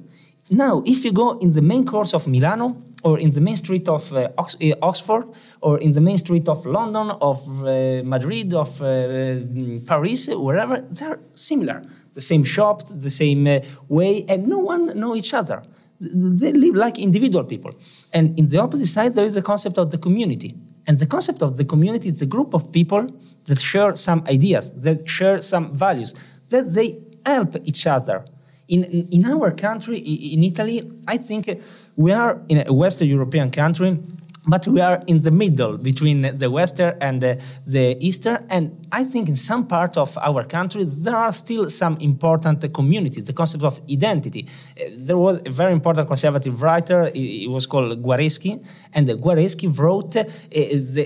Now, 0.50 0.82
if 0.86 1.04
you 1.04 1.12
go 1.12 1.38
in 1.39 1.54
the 1.54 1.62
main 1.62 1.86
course 1.86 2.13
of 2.13 2.28
Milano, 2.28 2.82
or 3.03 3.19
in 3.19 3.31
the 3.31 3.41
main 3.41 3.55
street 3.55 3.88
of 3.88 4.12
uh, 4.13 4.29
Ox 4.38 4.55
uh, 4.62 4.75
Oxford, 4.81 5.25
or 5.62 5.77
in 5.79 5.93
the 5.93 6.01
main 6.01 6.17
street 6.17 6.47
of 6.49 6.65
London, 6.65 7.12
of 7.21 7.39
uh, 7.47 8.01
Madrid, 8.03 8.53
of 8.53 8.81
uh, 8.81 8.85
mm, 8.85 9.85
Paris, 9.88 10.27
wherever, 10.27 10.81
they're 10.81 11.19
similar. 11.33 11.81
The 12.13 12.21
same 12.21 12.43
shops, 12.43 12.83
the 13.03 13.09
same 13.09 13.47
uh, 13.47 13.59
way, 13.88 14.25
and 14.27 14.47
no 14.47 14.59
one 14.59 14.97
know 14.99 15.15
each 15.15 15.33
other. 15.33 15.63
They 15.99 16.53
live 16.53 16.75
like 16.75 16.97
individual 16.99 17.43
people. 17.43 17.71
And 18.13 18.38
in 18.39 18.47
the 18.47 18.59
opposite 18.59 18.88
side, 18.88 19.13
there 19.15 19.25
is 19.25 19.33
the 19.33 19.41
concept 19.41 19.77
of 19.77 19.91
the 19.91 19.97
community. 19.97 20.55
And 20.88 20.97
the 20.97 21.05
concept 21.05 21.41
of 21.41 21.57
the 21.57 21.65
community 21.65 22.09
is 22.09 22.21
a 22.21 22.25
group 22.25 22.53
of 22.53 22.71
people 22.71 23.07
that 23.45 23.59
share 23.59 23.93
some 23.95 24.23
ideas, 24.27 24.71
that 24.83 25.07
share 25.07 25.41
some 25.41 25.75
values, 25.75 26.13
that 26.49 26.73
they 26.73 27.01
help 27.25 27.55
each 27.65 27.85
other 27.85 28.25
in, 28.69 29.08
in 29.12 29.25
our 29.25 29.51
country, 29.51 29.97
in 29.97 30.43
Italy, 30.43 30.89
I 31.08 31.17
think 31.17 31.62
we 31.95 32.12
are 32.12 32.41
in 32.47 32.67
a 32.67 32.73
Western 32.73 33.08
European 33.08 33.51
country 33.51 33.99
but 34.47 34.67
we 34.67 34.82
are 34.82 35.03
in 35.08 35.21
the 35.21 35.32
middle 35.32 35.77
between 35.77 36.21
the 36.38 36.49
western 36.49 36.95
and 37.01 37.21
the, 37.21 37.41
the 37.65 37.97
eastern. 37.99 38.45
And 38.49 38.88
i 38.91 39.03
think 39.03 39.29
in 39.29 39.36
some 39.36 39.67
part 39.67 39.97
of 39.97 40.17
our 40.17 40.43
country 40.43 40.84
there 40.84 41.15
are 41.15 41.32
still 41.32 41.69
some 41.69 41.97
important 41.99 42.73
communities 42.73 43.25
the 43.25 43.34
concept 43.34 43.63
of 43.63 43.79
identity. 43.89 44.47
There 44.97 45.17
was 45.17 45.41
a 45.45 45.49
very 45.49 45.73
important 45.73 46.08
conservative 46.08 46.62
writer 46.62 47.12
it 47.13 47.49
was 47.49 47.65
called 47.65 48.01
guareschi 48.01 48.53
and 48.93 49.08
guareschi 49.08 49.67
wrote 49.77 50.15
uh, 50.17 50.23
the, 50.51 51.05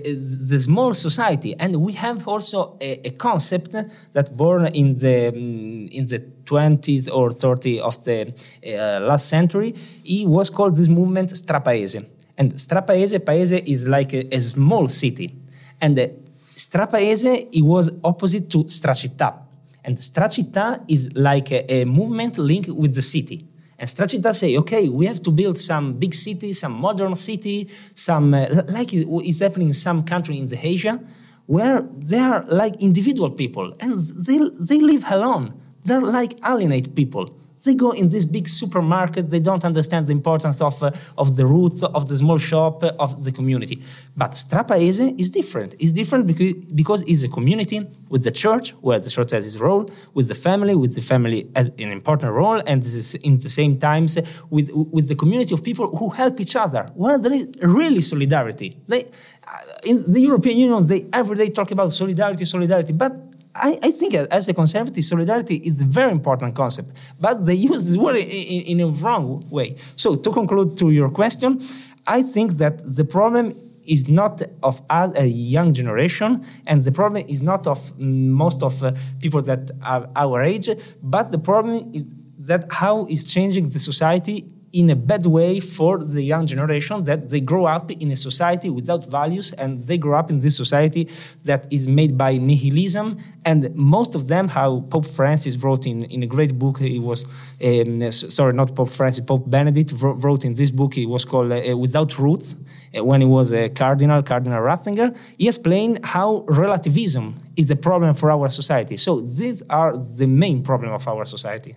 the, 0.49 0.59
small 0.61 0.93
society. 0.93 1.55
And 1.59 1.75
we 1.81 1.93
have 1.93 2.27
also 2.27 2.77
a, 2.79 3.07
a 3.07 3.11
concept 3.11 3.75
that 4.13 4.37
born 4.37 4.67
in 4.67 4.97
the 4.99 5.27
in 5.27 6.07
the 6.07 6.19
20th 6.45 7.09
or 7.13 7.29
30th 7.29 7.79
of 7.79 8.03
the 8.03 8.21
uh, 8.21 8.99
last 9.05 9.29
century 9.29 9.73
it 10.03 10.27
was 10.27 10.49
called 10.49 10.75
this 10.75 10.87
movement 10.87 11.29
strapaese 11.29 12.05
and 12.37 12.53
Strapaese, 12.53 13.19
Paese 13.19 13.61
is 13.65 13.87
like 13.87 14.13
a, 14.13 14.35
a 14.35 14.41
small 14.41 14.87
city. 14.87 15.35
And 15.79 15.97
uh, 15.97 16.07
Strapaese, 16.55 17.47
it 17.51 17.61
was 17.61 17.91
opposite 18.03 18.49
to 18.51 18.63
Stracittà. 18.65 19.39
And 19.83 19.97
Stracittà 19.97 20.83
is 20.87 21.13
like 21.15 21.51
a, 21.51 21.71
a 21.71 21.85
movement 21.85 22.37
linked 22.37 22.69
with 22.69 22.95
the 22.95 23.01
city. 23.01 23.45
And 23.77 23.89
Stracittà 23.89 24.33
say, 24.33 24.57
okay, 24.57 24.87
we 24.87 25.05
have 25.05 25.21
to 25.23 25.31
build 25.31 25.59
some 25.59 25.93
big 25.93 26.13
city, 26.13 26.53
some 26.53 26.71
modern 26.73 27.15
city, 27.15 27.69
some 27.95 28.33
uh, 28.33 28.63
like 28.69 28.93
it's 28.93 29.39
happening 29.39 29.67
in 29.69 29.73
some 29.73 30.03
country 30.03 30.37
in 30.37 30.47
the 30.47 30.57
Asia, 30.65 30.99
where 31.45 31.81
they 31.81 32.19
are 32.19 32.45
like 32.47 32.81
individual 32.81 33.29
people 33.29 33.75
and 33.81 33.99
they, 33.99 34.39
they 34.59 34.79
live 34.79 35.03
alone. 35.09 35.59
They're 35.83 36.01
like 36.01 36.33
alienate 36.45 36.95
people. 36.95 37.35
They 37.63 37.75
go 37.75 37.91
in 37.91 38.09
this 38.09 38.25
big 38.25 38.47
supermarket. 38.47 39.29
They 39.29 39.39
don't 39.39 39.63
understand 39.63 40.07
the 40.07 40.11
importance 40.11 40.59
of, 40.61 40.83
uh, 40.83 40.91
of 41.17 41.37
the 41.37 41.45
roots 41.45 41.81
of 41.81 42.09
the 42.09 42.17
small 42.17 42.37
shop, 42.37 42.83
uh, 42.83 42.91
of 42.99 43.23
the 43.23 43.31
community. 43.31 43.81
But 44.17 44.31
Strapaese 44.31 45.17
is 45.17 45.29
different. 45.29 45.75
It's 45.79 45.93
different 45.93 46.27
because, 46.27 46.53
because 46.53 47.03
it's 47.03 47.23
a 47.23 47.29
community 47.29 47.87
with 48.09 48.25
the 48.25 48.31
church, 48.31 48.71
where 48.81 48.99
the 48.99 49.09
church 49.09 49.31
has 49.31 49.45
its 49.45 49.57
role, 49.57 49.89
with 50.13 50.27
the 50.27 50.35
family, 50.35 50.75
with 50.75 50.95
the 50.95 51.01
family 51.01 51.49
as 51.55 51.69
an 51.79 51.91
important 51.91 52.33
role, 52.33 52.61
and 52.67 52.83
this 52.83 52.95
is 52.95 53.15
in 53.15 53.39
the 53.39 53.49
same 53.49 53.77
times 53.77 54.17
with, 54.49 54.69
with 54.73 55.07
the 55.07 55.15
community 55.15 55.53
of 55.53 55.63
people 55.63 55.95
who 55.95 56.09
help 56.09 56.41
each 56.41 56.57
other. 56.57 56.91
Where 56.95 57.17
there 57.17 57.31
is 57.31 57.47
really 57.61 58.01
solidarity. 58.01 58.77
They, 58.89 59.05
uh, 59.05 59.57
in 59.85 60.11
the 60.11 60.19
European 60.19 60.57
Union, 60.57 60.85
they 60.85 61.07
every 61.13 61.37
day 61.37 61.49
talk 61.49 61.71
about 61.71 61.93
solidarity, 61.93 62.43
solidarity, 62.43 62.91
but 62.91 63.13
I, 63.55 63.77
I, 63.83 63.91
think 63.91 64.15
as 64.15 64.49
a 64.49 64.53
conservative, 64.53 65.03
solidarity 65.03 65.57
is 65.57 65.81
a 65.81 65.85
very 65.85 66.11
important 66.11 66.55
concept, 66.55 66.97
but 67.19 67.45
they 67.45 67.53
use 67.53 67.85
this 67.85 67.97
word 67.97 68.15
in, 68.15 68.27
in, 68.27 68.79
in, 68.79 68.81
a 68.81 68.87
wrong 68.87 69.47
way. 69.49 69.75
So, 69.95 70.15
to 70.15 70.31
conclude 70.31 70.75
to 70.77 70.89
your 70.89 71.09
question, 71.09 71.61
I 72.07 72.23
think 72.23 72.53
that 72.53 72.81
the 72.83 73.05
problem 73.05 73.53
is 73.85 74.07
not 74.07 74.41
of 74.63 74.81
us, 74.89 75.11
a 75.17 75.27
young 75.27 75.73
generation, 75.73 76.43
and 76.65 76.83
the 76.83 76.91
problem 76.91 77.23
is 77.27 77.41
not 77.41 77.67
of 77.67 77.97
most 77.99 78.63
of 78.63 78.81
uh, 78.83 78.93
people 79.21 79.41
that 79.43 79.69
are 79.83 80.09
our 80.15 80.41
age, 80.41 80.69
but 81.03 81.31
the 81.31 81.39
problem 81.39 81.91
is 81.93 82.13
that 82.47 82.65
how 82.71 83.05
is 83.05 83.23
changing 83.23 83.69
the 83.69 83.79
society 83.79 84.45
in 84.73 84.89
a 84.89 84.95
bad 84.95 85.27
way 85.27 85.59
for 85.59 85.99
the 85.99 86.23
young 86.23 86.47
generation 86.47 87.03
that 87.03 87.29
they 87.29 87.39
grow 87.39 87.65
up 87.65 87.91
in 87.91 88.11
a 88.11 88.15
society 88.15 88.71
without 88.71 89.05
values 89.05 89.53
and 89.53 89.77
they 89.77 89.99
grow 89.99 90.17
up 90.17 90.31
in 90.31 90.39
this 90.39 90.57
society 90.57 91.07
that 91.43 91.71
is 91.71 91.87
made 91.87 92.17
by 92.17 92.37
nihilism. 92.37 93.17
And 93.45 93.73
most 93.75 94.15
of 94.15 94.27
them 94.27 94.47
how 94.47 94.81
pope 94.89 95.05
francis 95.05 95.55
wrote 95.57 95.85
in, 95.85 96.03
in 96.05 96.23
a 96.23 96.27
great 96.27 96.57
book 96.57 96.79
he 96.79 96.99
was 96.99 97.23
um, 97.63 98.11
sorry 98.11 98.53
not 98.53 98.75
pope 98.75 98.89
francis 98.89 99.23
pope 99.23 99.47
benedict 99.47 99.93
wrote 100.01 100.43
in 100.43 100.55
this 100.55 100.71
book 100.71 100.97
it 100.97 101.05
was 101.05 101.23
called 101.23 101.51
uh, 101.51 101.77
without 101.77 102.17
roots 102.17 102.55
uh, 102.97 103.03
when 103.03 103.21
he 103.21 103.27
was 103.27 103.53
a 103.53 103.69
cardinal 103.69 104.23
cardinal 104.23 104.61
ratzinger. 104.61 105.15
He 105.37 105.47
explained 105.47 106.03
how 106.03 106.45
relativism 106.47 107.35
is 107.55 107.69
a 107.69 107.75
problem 107.75 108.15
for 108.15 108.31
our 108.31 108.49
society. 108.49 108.97
So 108.97 109.21
these 109.21 109.61
are 109.69 109.95
the 109.95 110.25
main 110.25 110.63
problem 110.63 110.93
of 110.93 111.07
our 111.07 111.25
society. 111.25 111.75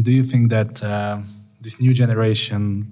Do 0.00 0.12
you 0.12 0.22
think 0.22 0.50
that 0.50 0.82
uh 0.82 1.18
this 1.64 1.80
new 1.80 1.94
generation, 1.94 2.86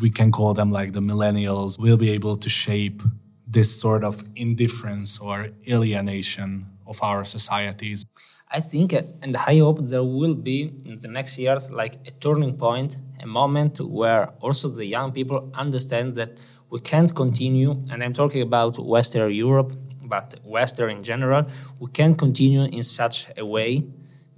we 0.00 0.10
can 0.10 0.32
call 0.32 0.54
them 0.54 0.70
like 0.70 0.92
the 0.94 1.00
millennials, 1.00 1.78
will 1.78 1.98
be 1.98 2.10
able 2.10 2.34
to 2.36 2.48
shape 2.48 3.02
this 3.46 3.78
sort 3.78 4.02
of 4.02 4.24
indifference 4.34 5.18
or 5.18 5.48
alienation 5.68 6.66
of 6.86 7.00
our 7.02 7.24
societies? 7.24 8.04
I 8.50 8.60
think, 8.60 8.92
and 8.92 9.36
I 9.36 9.58
hope 9.58 9.78
there 9.80 10.02
will 10.02 10.34
be 10.34 10.72
in 10.84 10.96
the 10.98 11.08
next 11.08 11.38
years 11.38 11.70
like 11.70 11.94
a 12.06 12.10
turning 12.10 12.56
point, 12.56 12.96
a 13.20 13.26
moment 13.26 13.80
where 13.80 14.28
also 14.40 14.68
the 14.68 14.86
young 14.86 15.12
people 15.12 15.50
understand 15.54 16.14
that 16.16 16.40
we 16.70 16.80
can't 16.80 17.14
continue, 17.14 17.72
and 17.90 18.02
I'm 18.02 18.14
talking 18.14 18.42
about 18.42 18.78
Western 18.78 19.30
Europe, 19.30 19.72
but 20.02 20.34
Western 20.42 20.90
in 20.96 21.02
general, 21.02 21.46
we 21.78 21.90
can't 21.90 22.16
continue 22.16 22.64
in 22.64 22.82
such 22.82 23.30
a 23.36 23.44
way 23.44 23.84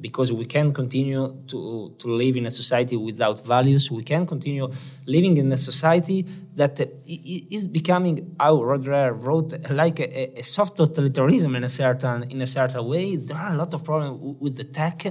because 0.01 0.33
we 0.33 0.45
can 0.45 0.73
continue 0.73 1.35
to, 1.47 1.95
to 1.99 2.09
live 2.09 2.37
in 2.37 2.47
a 2.47 2.51
society 2.51 2.97
without 2.97 3.45
values. 3.47 3.91
We 3.91 4.03
can 4.03 4.27
continue 4.27 4.69
living 5.07 5.37
in 5.37 5.53
a 5.53 5.57
society 5.57 6.27
that 6.57 6.81
is 7.07 7.69
becoming, 7.69 8.35
how 8.39 8.63
Rod 8.63 8.85
Dreher 8.85 9.13
wrote, 9.25 9.55
like 9.71 10.01
a, 10.01 10.39
a, 10.39 10.43
soft 10.43 10.77
totalitarianism 10.77 11.57
in 11.57 11.65
a 11.65 11.69
certain 11.69 12.25
in 12.31 12.41
a 12.43 12.47
certain 12.47 12.85
way. 12.87 13.17
There 13.17 13.37
are 13.37 13.55
a 13.55 13.57
lot 13.57 13.75
of 13.75 13.85
problems 13.85 14.37
with 14.41 14.57
the 14.57 14.65
tech, 14.65 15.07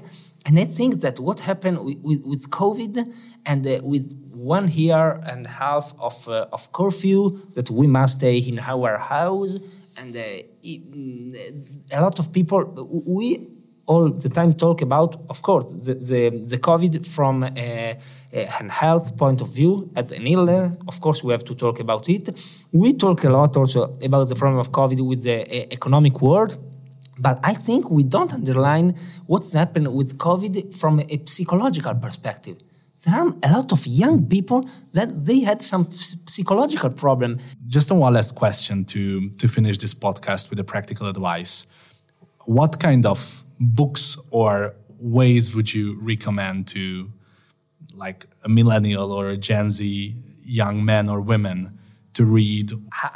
and 0.45 0.59
I 0.59 0.65
think 0.65 1.01
that 1.01 1.19
what 1.19 1.39
happened 1.39 1.83
with, 1.83 2.21
with, 2.23 2.49
COVID 2.49 3.13
and 3.45 3.65
uh, 3.65 3.79
with 3.83 4.13
one 4.33 4.69
year 4.69 5.19
and 5.25 5.45
a 5.45 5.49
half 5.49 5.93
of 5.99 6.27
uh, 6.27 6.47
of 6.51 6.71
curfew 6.71 7.39
that 7.55 7.69
we 7.71 7.87
must 7.87 8.19
stay 8.19 8.37
in 8.37 8.59
our 8.59 8.97
house, 8.97 9.57
and 9.97 10.15
uh, 10.15 10.19
a 11.91 12.01
lot 12.01 12.19
of 12.19 12.31
people 12.31 12.89
we 13.05 13.52
all 13.85 14.09
the 14.09 14.29
time 14.29 14.53
talk 14.53 14.81
about, 14.81 15.15
of 15.29 15.41
course, 15.41 15.65
the, 15.65 15.95
the, 15.95 16.29
the 16.29 16.57
COVID 16.57 17.05
from 17.05 17.43
a, 17.43 17.97
a 18.31 18.45
health 18.69 19.17
point 19.17 19.41
of 19.41 19.53
view 19.53 19.91
as 19.95 20.11
an 20.11 20.25
illness. 20.25 20.77
Of 20.87 21.01
course, 21.01 21.23
we 21.23 21.33
have 21.33 21.43
to 21.45 21.55
talk 21.55 21.79
about 21.79 22.07
it. 22.07 22.29
We 22.71 22.93
talk 22.93 23.23
a 23.23 23.29
lot 23.29 23.57
also 23.57 23.97
about 24.01 24.29
the 24.29 24.35
problem 24.35 24.59
of 24.59 24.71
COVID 24.71 25.05
with 25.05 25.23
the 25.23 25.73
economic 25.73 26.21
world. 26.21 26.57
But 27.19 27.39
I 27.43 27.53
think 27.53 27.91
we 27.91 28.03
don't 28.03 28.33
underline 28.33 28.95
what's 29.27 29.53
happened 29.53 29.93
with 29.93 30.17
COVID 30.17 30.75
from 30.75 30.99
a 30.99 31.21
psychological 31.27 31.93
perspective. 31.95 32.57
There 33.05 33.15
are 33.15 33.27
a 33.43 33.51
lot 33.51 33.71
of 33.73 33.85
young 33.85 34.25
people 34.27 34.67
that 34.93 35.25
they 35.25 35.41
had 35.41 35.61
some 35.61 35.91
psychological 35.91 36.89
problem. 36.89 37.37
Just 37.67 37.91
one 37.91 38.13
last 38.13 38.33
question 38.33 38.85
to 38.85 39.29
to 39.29 39.47
finish 39.47 39.77
this 39.77 39.93
podcast 39.93 40.49
with 40.49 40.59
a 40.59 40.63
practical 40.63 41.07
advice. 41.07 41.65
What 42.45 42.79
kind 42.79 43.05
of 43.05 43.43
books 43.67 44.17
or 44.29 44.75
ways 44.99 45.55
would 45.55 45.73
you 45.73 45.97
recommend 45.99 46.67
to 46.67 47.11
like 47.93 48.25
a 48.43 48.49
millennial 48.49 49.11
or 49.11 49.29
a 49.29 49.37
Gen 49.37 49.69
Z 49.69 50.15
young 50.43 50.83
men 50.83 51.09
or 51.09 51.21
women 51.21 51.77
to 52.13 52.25
read? 52.25 52.71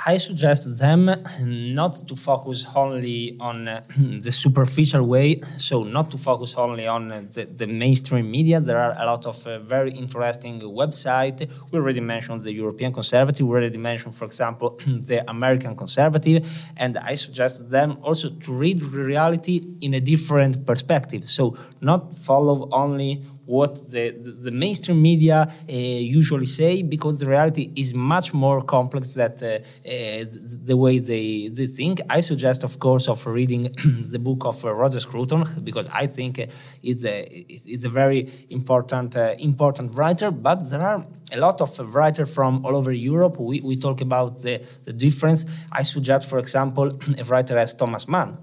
I 0.05 0.17
suggest 0.17 0.79
them 0.79 1.12
not 1.41 1.93
to 2.07 2.15
focus 2.15 2.65
only 2.75 3.38
on 3.39 3.65
the 4.25 4.31
superficial 4.31 5.03
way, 5.05 5.41
so 5.57 5.83
not 5.83 6.12
to 6.12 6.17
focus 6.17 6.55
only 6.55 6.88
on 6.88 7.10
the, 7.10 7.45
the, 7.45 7.67
mainstream 7.67 8.31
media. 8.31 8.60
There 8.60 8.79
are 8.79 8.95
a 8.97 9.05
lot 9.05 9.25
of 9.25 9.45
uh, 9.45 9.60
very 9.60 9.91
interesting 9.91 10.60
websites. 10.62 11.47
We 11.71 11.79
already 11.79 11.99
mentioned 11.99 12.41
the 12.41 12.53
European 12.53 12.91
Conservative, 12.93 13.45
we 13.45 13.53
already 13.53 13.77
mentioned, 13.77 14.15
for 14.15 14.25
example, 14.25 14.79
the 14.88 15.23
American 15.29 15.75
Conservative, 15.75 16.47
and 16.75 16.97
I 16.97 17.15
suggest 17.15 17.69
them 17.69 17.97
also 18.01 18.29
to 18.29 18.51
read 18.51 18.81
reality 18.83 19.62
in 19.81 19.93
a 19.93 19.99
different 19.99 20.65
perspective. 20.65 21.25
So 21.25 21.55
not 21.81 22.15
follow 22.15 22.67
only 22.71 23.23
what 23.47 23.89
the, 23.89 24.12
the, 24.45 24.51
mainstream 24.51 25.01
media 25.01 25.47
uh, 25.49 25.73
usually 25.73 26.45
say 26.45 26.81
because 26.81 27.19
the 27.21 27.27
reality 27.27 27.71
is 27.75 27.93
much 27.93 28.33
more 28.33 28.62
complex 28.62 29.13
than 29.13 29.31
uh, 29.41 29.45
uh, 29.45 30.25
the 30.69 30.75
way 30.77 30.99
they, 30.99 31.47
they 31.47 31.65
think. 31.65 32.01
I 32.10 32.21
suggest, 32.21 32.63
of 32.63 32.77
course, 32.79 33.07
of 33.07 33.25
reading 33.25 33.63
the 34.13 34.19
book 34.19 34.45
of 34.45 34.63
uh, 34.63 34.73
Roger 34.73 34.99
Scruton 34.99 35.45
because 35.63 35.88
I 35.93 36.07
think 36.07 36.39
is 36.83 37.05
a 37.05 37.17
is 37.75 37.83
a 37.86 37.89
very 37.89 38.29
important 38.49 39.15
important 39.15 39.95
writer. 39.95 40.29
But 40.29 40.69
there 40.69 40.81
are 40.81 41.05
a 41.33 41.39
lot 41.39 41.62
of 41.62 41.95
writers 41.95 42.33
from 42.33 42.65
all 42.65 42.75
over 42.75 42.91
Europe. 42.91 43.39
We, 43.39 43.62
we 43.62 43.75
talk 43.75 44.01
about 44.01 44.41
the, 44.41 44.65
the 44.86 44.93
difference. 44.93 45.45
I 45.71 45.83
suggest, 45.83 46.29
for 46.29 46.39
example, 46.39 46.89
a 47.17 47.23
writer 47.23 47.57
as 47.57 47.73
Thomas 47.73 48.07
Mann 48.07 48.38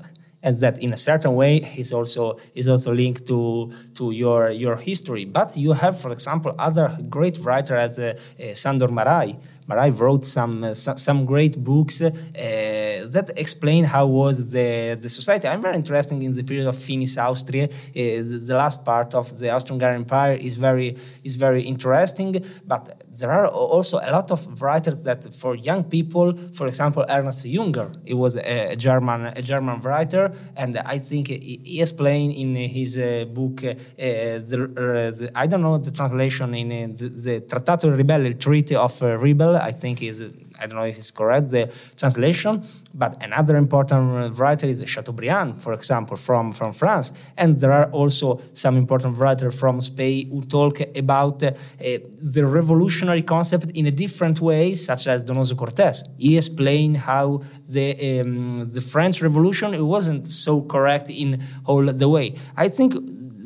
and 0.45 0.59
that 0.61 0.79
in 0.79 0.93
a 0.93 0.97
certain 0.97 1.35
way 1.35 1.57
is 1.77 1.93
also 1.93 2.39
is 2.55 2.69
also 2.69 2.93
linked 2.93 3.27
to 3.27 3.71
to 3.95 4.13
your 4.13 4.51
your 4.51 4.77
history. 4.77 5.25
But 5.25 5.57
you 5.57 5.73
have, 5.73 5.99
for 5.99 6.13
example, 6.13 6.55
other 6.59 6.97
great 7.09 7.39
writers 7.39 7.99
as 7.99 7.99
uh, 7.99 8.05
uh, 8.39 8.55
Sandor 8.55 8.89
Márai. 8.89 9.37
Márai 9.69 9.91
wrote 9.99 10.25
some 10.25 10.65
uh, 10.65 10.75
some 10.75 11.25
great 11.25 11.57
books 11.63 12.01
uh, 12.03 12.11
that 12.35 13.31
explain 13.37 13.85
how 13.85 14.07
was 14.07 14.51
the 14.51 14.97
the 15.01 15.09
society. 15.09 15.49
I'm 15.49 15.63
very 15.63 15.77
interested 15.77 16.23
in 16.23 16.33
the 16.35 16.45
period 16.45 16.67
of 16.67 16.77
Finis 16.77 17.17
Austriae. 17.17 17.69
Uh, 17.69 18.47
the 18.47 18.55
last 18.55 18.85
part 18.85 19.15
of 19.15 19.39
the 19.39 19.51
Austro-Hungarian 19.51 20.03
Empire 20.03 20.35
is 20.35 20.55
very 20.55 20.97
is 21.23 21.35
very 21.37 21.63
interesting, 21.63 22.45
but 22.67 23.05
there 23.19 23.31
are 23.31 23.47
also 23.47 23.99
a 23.99 24.11
lot 24.11 24.31
of 24.31 24.61
writers 24.61 25.05
that 25.05 25.33
for 25.35 25.55
young 25.55 25.85
people, 25.85 26.37
for 26.53 26.67
example, 26.67 27.05
Ernst 27.09 27.47
Junger, 27.47 27.89
he 28.05 28.15
was 28.15 28.37
a, 28.37 28.77
German 28.77 29.27
a 29.27 29.43
German 29.43 29.81
writer, 29.81 30.33
and 30.57 30.79
I 30.79 30.99
think 30.99 31.29
he 31.29 31.81
explained 31.81 32.33
in 32.35 32.55
his 32.57 32.99
uh, 32.99 33.25
book 33.29 33.65
uh, 33.65 33.75
the, 33.97 34.59
uh, 34.77 35.17
the, 35.19 35.31
I 35.35 35.47
don't 35.47 35.63
know 35.63 35.79
the 35.79 35.91
translation 35.91 36.55
in 36.55 36.95
the, 36.95 37.09
the 37.09 37.41
Trattato 37.41 37.97
Ribelle, 37.97 38.39
Treaty 38.39 38.77
of 38.77 39.01
uh, 39.03 39.17
I 39.63 39.73
think 39.73 40.03
is 40.03 40.23
I 40.61 40.67
don't 40.67 40.77
know 40.77 40.85
if 40.85 40.97
it's 40.97 41.11
correct, 41.11 41.51
the 41.51 41.73
translation. 41.97 42.63
But 42.95 43.23
another 43.23 43.57
important 43.57 44.39
writer 44.39 44.67
is 44.67 44.85
Chateaubriand, 44.87 45.61
for 45.61 45.73
example, 45.73 46.17
from, 46.17 46.53
from 46.53 46.73
France. 46.73 47.13
And 47.37 47.59
there 47.59 47.73
are 47.73 47.91
also 47.91 48.41
some 48.53 48.77
important 48.77 49.19
writers 49.19 49.59
from 49.59 49.81
Spain 49.81 50.31
who 50.31 50.43
talk 50.43 50.81
about 50.97 51.43
uh, 51.43 51.53
the 51.79 52.47
revolutionary 52.47 53.23
concept 53.23 53.71
in 53.73 53.87
a 53.87 53.91
different 53.91 54.41
way, 54.41 54.75
such 54.75 55.09
as 55.09 55.25
Donoso 55.25 55.55
Cortés. 55.55 56.09
He 56.19 56.37
explained 56.37 56.99
how 56.99 57.43
the, 57.69 58.21
um, 58.21 58.71
the 58.71 58.81
French 58.81 59.23
Revolution 59.23 59.75
it 59.75 59.83
wasn't 59.83 60.27
so 60.27 60.63
correct 60.63 61.11
in 61.11 61.43
all 61.67 61.85
the 61.85 62.09
way. 62.09 62.35
I 62.57 62.69
think 62.69 62.95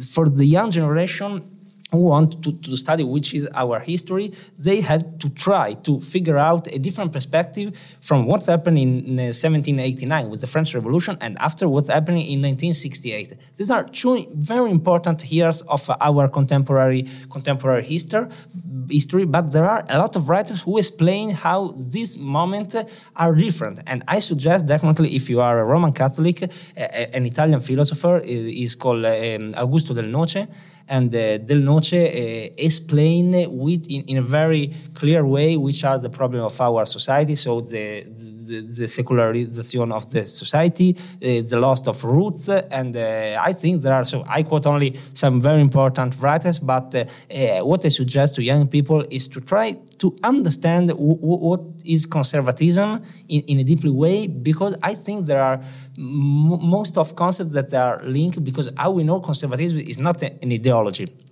for 0.05 0.29
the 0.29 0.45
young 0.45 0.71
generation, 0.71 1.58
who 1.91 1.99
want 1.99 2.43
to, 2.45 2.53
to 2.53 2.77
study 2.77 3.03
which 3.03 3.33
is 3.35 3.49
our 3.55 3.81
history, 3.81 4.33
they 4.59 4.81
have 4.81 5.19
to 5.19 5.31
try 5.31 5.73
to 5.73 6.01
figure 6.01 6.37
out 6.37 6.67
a 6.69 6.79
different 6.79 7.13
perspective 7.13 7.79
from 8.01 8.27
what's 8.27 8.47
happened 8.47 8.79
in 8.79 9.17
1789 9.17 10.29
with 10.29 10.41
the 10.41 10.47
French 10.47 10.75
Revolution 10.75 11.17
and 11.21 11.39
after 11.39 11.69
what's 11.69 11.89
happening 11.89 12.23
in 12.27 12.41
1968. 12.43 13.53
These 13.57 13.71
are 13.71 13.85
two 13.85 14.27
very 14.35 14.71
important 14.71 15.25
years 15.31 15.63
of 15.63 15.91
our 16.01 16.29
contemporary 16.29 17.07
contemporary 17.31 17.85
history, 17.85 18.27
history, 18.91 19.25
but 19.25 19.53
there 19.53 19.65
are 19.65 19.85
a 19.89 19.99
lot 19.99 20.17
of 20.17 20.29
writers 20.29 20.63
who 20.63 20.79
explain 20.79 21.31
how 21.31 21.75
these 21.77 22.19
moments 22.19 22.77
are 23.17 23.35
different. 23.35 23.81
And 23.87 24.03
I 24.09 24.19
suggest 24.19 24.67
definitely 24.67 25.17
if 25.17 25.31
you 25.31 25.41
are 25.41 25.61
a 25.61 25.65
Roman 25.65 25.93
Catholic, 25.93 26.43
an 26.77 27.25
Italian 27.25 27.61
philosopher 27.61 28.19
is 28.19 28.75
called 28.75 29.05
um, 29.05 29.55
Augusto 29.55 29.95
del 29.95 30.05
Noce 30.05 30.47
and 30.89 31.15
uh, 31.15 31.39
Del 31.39 31.59
Noce 31.59 31.95
uh, 31.95 32.55
explain 32.57 33.47
with 33.51 33.87
in, 33.89 34.03
in, 34.05 34.19
a 34.19 34.23
very 34.23 34.73
clear 34.95 35.25
way 35.25 35.57
which 35.57 35.85
are 35.85 35.99
the 35.99 36.11
problem 36.11 36.43
of 36.45 36.61
our 36.61 36.87
society. 36.87 37.35
So 37.35 37.61
the 37.61 38.05
the, 38.49 38.61
the 38.61 38.89
secularization 38.89 39.93
of 39.93 40.11
the 40.11 40.25
society, 40.25 40.97
uh, 40.97 41.43
the 41.49 41.59
loss 41.61 41.87
of 41.87 42.03
roots, 42.03 42.49
and 42.49 42.97
uh, 42.97 43.41
I 43.41 43.53
think 43.53 43.83
there 43.83 43.95
are. 43.95 44.05
So 44.05 44.25
I 44.27 44.43
quote 44.43 44.67
only 44.67 44.97
some 45.15 45.41
very 45.41 45.61
important 45.61 46.19
writers, 46.21 46.59
but 46.59 46.95
uh, 46.95 47.05
uh, 47.05 47.65
what 47.65 47.85
I 47.85 47.91
suggest 47.91 48.35
to 48.37 48.43
young 48.43 48.67
people 48.67 49.05
is 49.11 49.29
to 49.29 49.41
try 49.41 49.77
to 49.99 50.17
understand 50.25 50.91
what 50.97 51.61
is 51.85 52.07
conservatism 52.07 53.03
in, 53.29 53.43
in 53.43 53.59
a 53.59 53.65
deeply 53.65 53.91
way, 53.91 54.27
because 54.27 54.77
I 54.83 54.95
think 54.95 55.27
there 55.27 55.43
are 55.43 55.61
most 55.97 56.97
of 56.97 57.17
concepts 57.17 57.53
that 57.55 57.75
are 57.75 58.01
linked 58.05 58.43
because 58.45 58.71
how 58.77 58.93
we 58.93 59.03
know 59.03 59.21
conservatism 59.21 59.79
is 59.79 59.99
not 59.99 60.23
an 60.23 60.53
ideology. 60.53 60.78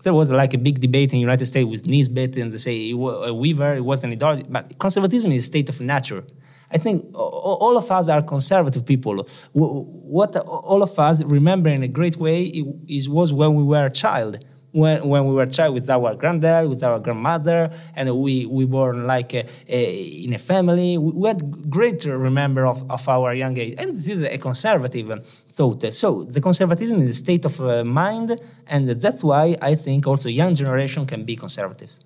There 0.02 0.14
was 0.14 0.30
like 0.30 0.54
a 0.54 0.58
big 0.58 0.80
debate 0.80 1.12
in 1.12 1.16
the 1.16 1.20
United 1.20 1.46
States 1.46 1.66
with 1.66 1.86
Nisbet 1.86 2.36
and 2.36 2.52
they 2.52 2.58
say 2.58 2.92
uh, 2.92 3.32
Weaver, 3.32 3.74
it 3.74 3.84
was 3.84 4.04
an 4.04 4.12
ideology, 4.12 4.44
but 4.48 4.78
conservatism 4.78 5.32
is 5.32 5.44
a 5.44 5.46
state 5.46 5.68
of 5.68 5.80
nature. 5.80 6.24
I 6.70 6.78
think 6.78 7.04
all 7.14 7.76
of 7.76 7.90
us 7.90 8.08
are 8.08 8.22
conservative 8.22 8.84
people. 8.84 9.26
What 9.52 10.36
all 10.36 10.82
of 10.82 10.98
us 10.98 11.22
remember 11.22 11.70
in 11.70 11.82
a 11.82 11.88
great 11.88 12.16
way 12.16 12.44
is 12.88 13.08
was 13.08 13.32
when 13.32 13.54
we 13.54 13.62
were 13.62 13.86
a 13.86 13.90
child. 13.90 14.44
When, 14.80 15.08
when 15.08 15.22
we 15.28 15.32
were 15.38 15.46
child 15.46 15.72
with 15.74 15.88
our 15.96 16.14
granddad, 16.14 16.68
with 16.68 16.82
our 16.82 16.98
grandmother, 16.98 17.70
and 17.94 18.04
we, 18.24 18.44
we 18.56 18.66
born 18.66 19.06
like 19.06 19.32
a, 19.34 19.44
a, 19.68 19.80
in 20.24 20.34
a 20.34 20.38
family. 20.52 20.98
We 20.98 21.28
had 21.28 21.70
great 21.70 22.04
remember 22.04 22.66
of, 22.66 22.78
of 22.90 23.08
our 23.08 23.32
young 23.42 23.56
age. 23.56 23.74
And 23.78 23.88
this 23.96 24.08
is 24.08 24.22
a 24.22 24.38
conservative 24.38 25.08
thought. 25.48 25.82
So 25.92 26.24
the 26.24 26.40
conservatism 26.40 26.98
is 26.98 27.08
a 27.10 27.14
state 27.14 27.44
of 27.44 27.60
uh, 27.60 27.84
mind, 27.84 28.38
and 28.66 28.86
that's 28.86 29.22
why 29.24 29.56
I 29.62 29.74
think 29.74 30.06
also 30.06 30.28
young 30.28 30.54
generation 30.54 31.06
can 31.06 31.24
be 31.24 31.36
conservatives. 31.36 32.04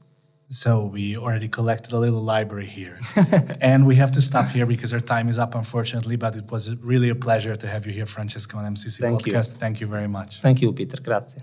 So 0.50 0.84
we 0.84 1.16
already 1.16 1.48
collected 1.48 1.92
a 1.92 1.98
little 1.98 2.22
library 2.22 2.66
here. 2.66 2.98
and 3.60 3.86
we 3.86 3.94
have 3.96 4.10
to 4.12 4.20
stop 4.20 4.46
here 4.48 4.66
because 4.66 4.92
our 4.92 5.00
time 5.00 5.28
is 5.28 5.38
up, 5.38 5.54
unfortunately. 5.54 6.16
But 6.16 6.34
it 6.34 6.50
was 6.50 6.74
really 6.92 7.08
a 7.08 7.14
pleasure 7.14 7.54
to 7.54 7.66
have 7.68 7.86
you 7.86 7.92
here, 7.92 8.06
Francesco, 8.06 8.58
on 8.58 8.74
MCC 8.74 8.98
Thank 8.98 9.22
Podcast. 9.22 9.54
You. 9.54 9.60
Thank 9.60 9.80
you 9.80 9.86
very 9.86 10.08
much. 10.08 10.40
Thank 10.40 10.60
you, 10.60 10.72
Peter. 10.72 11.00
Grazie. 11.00 11.42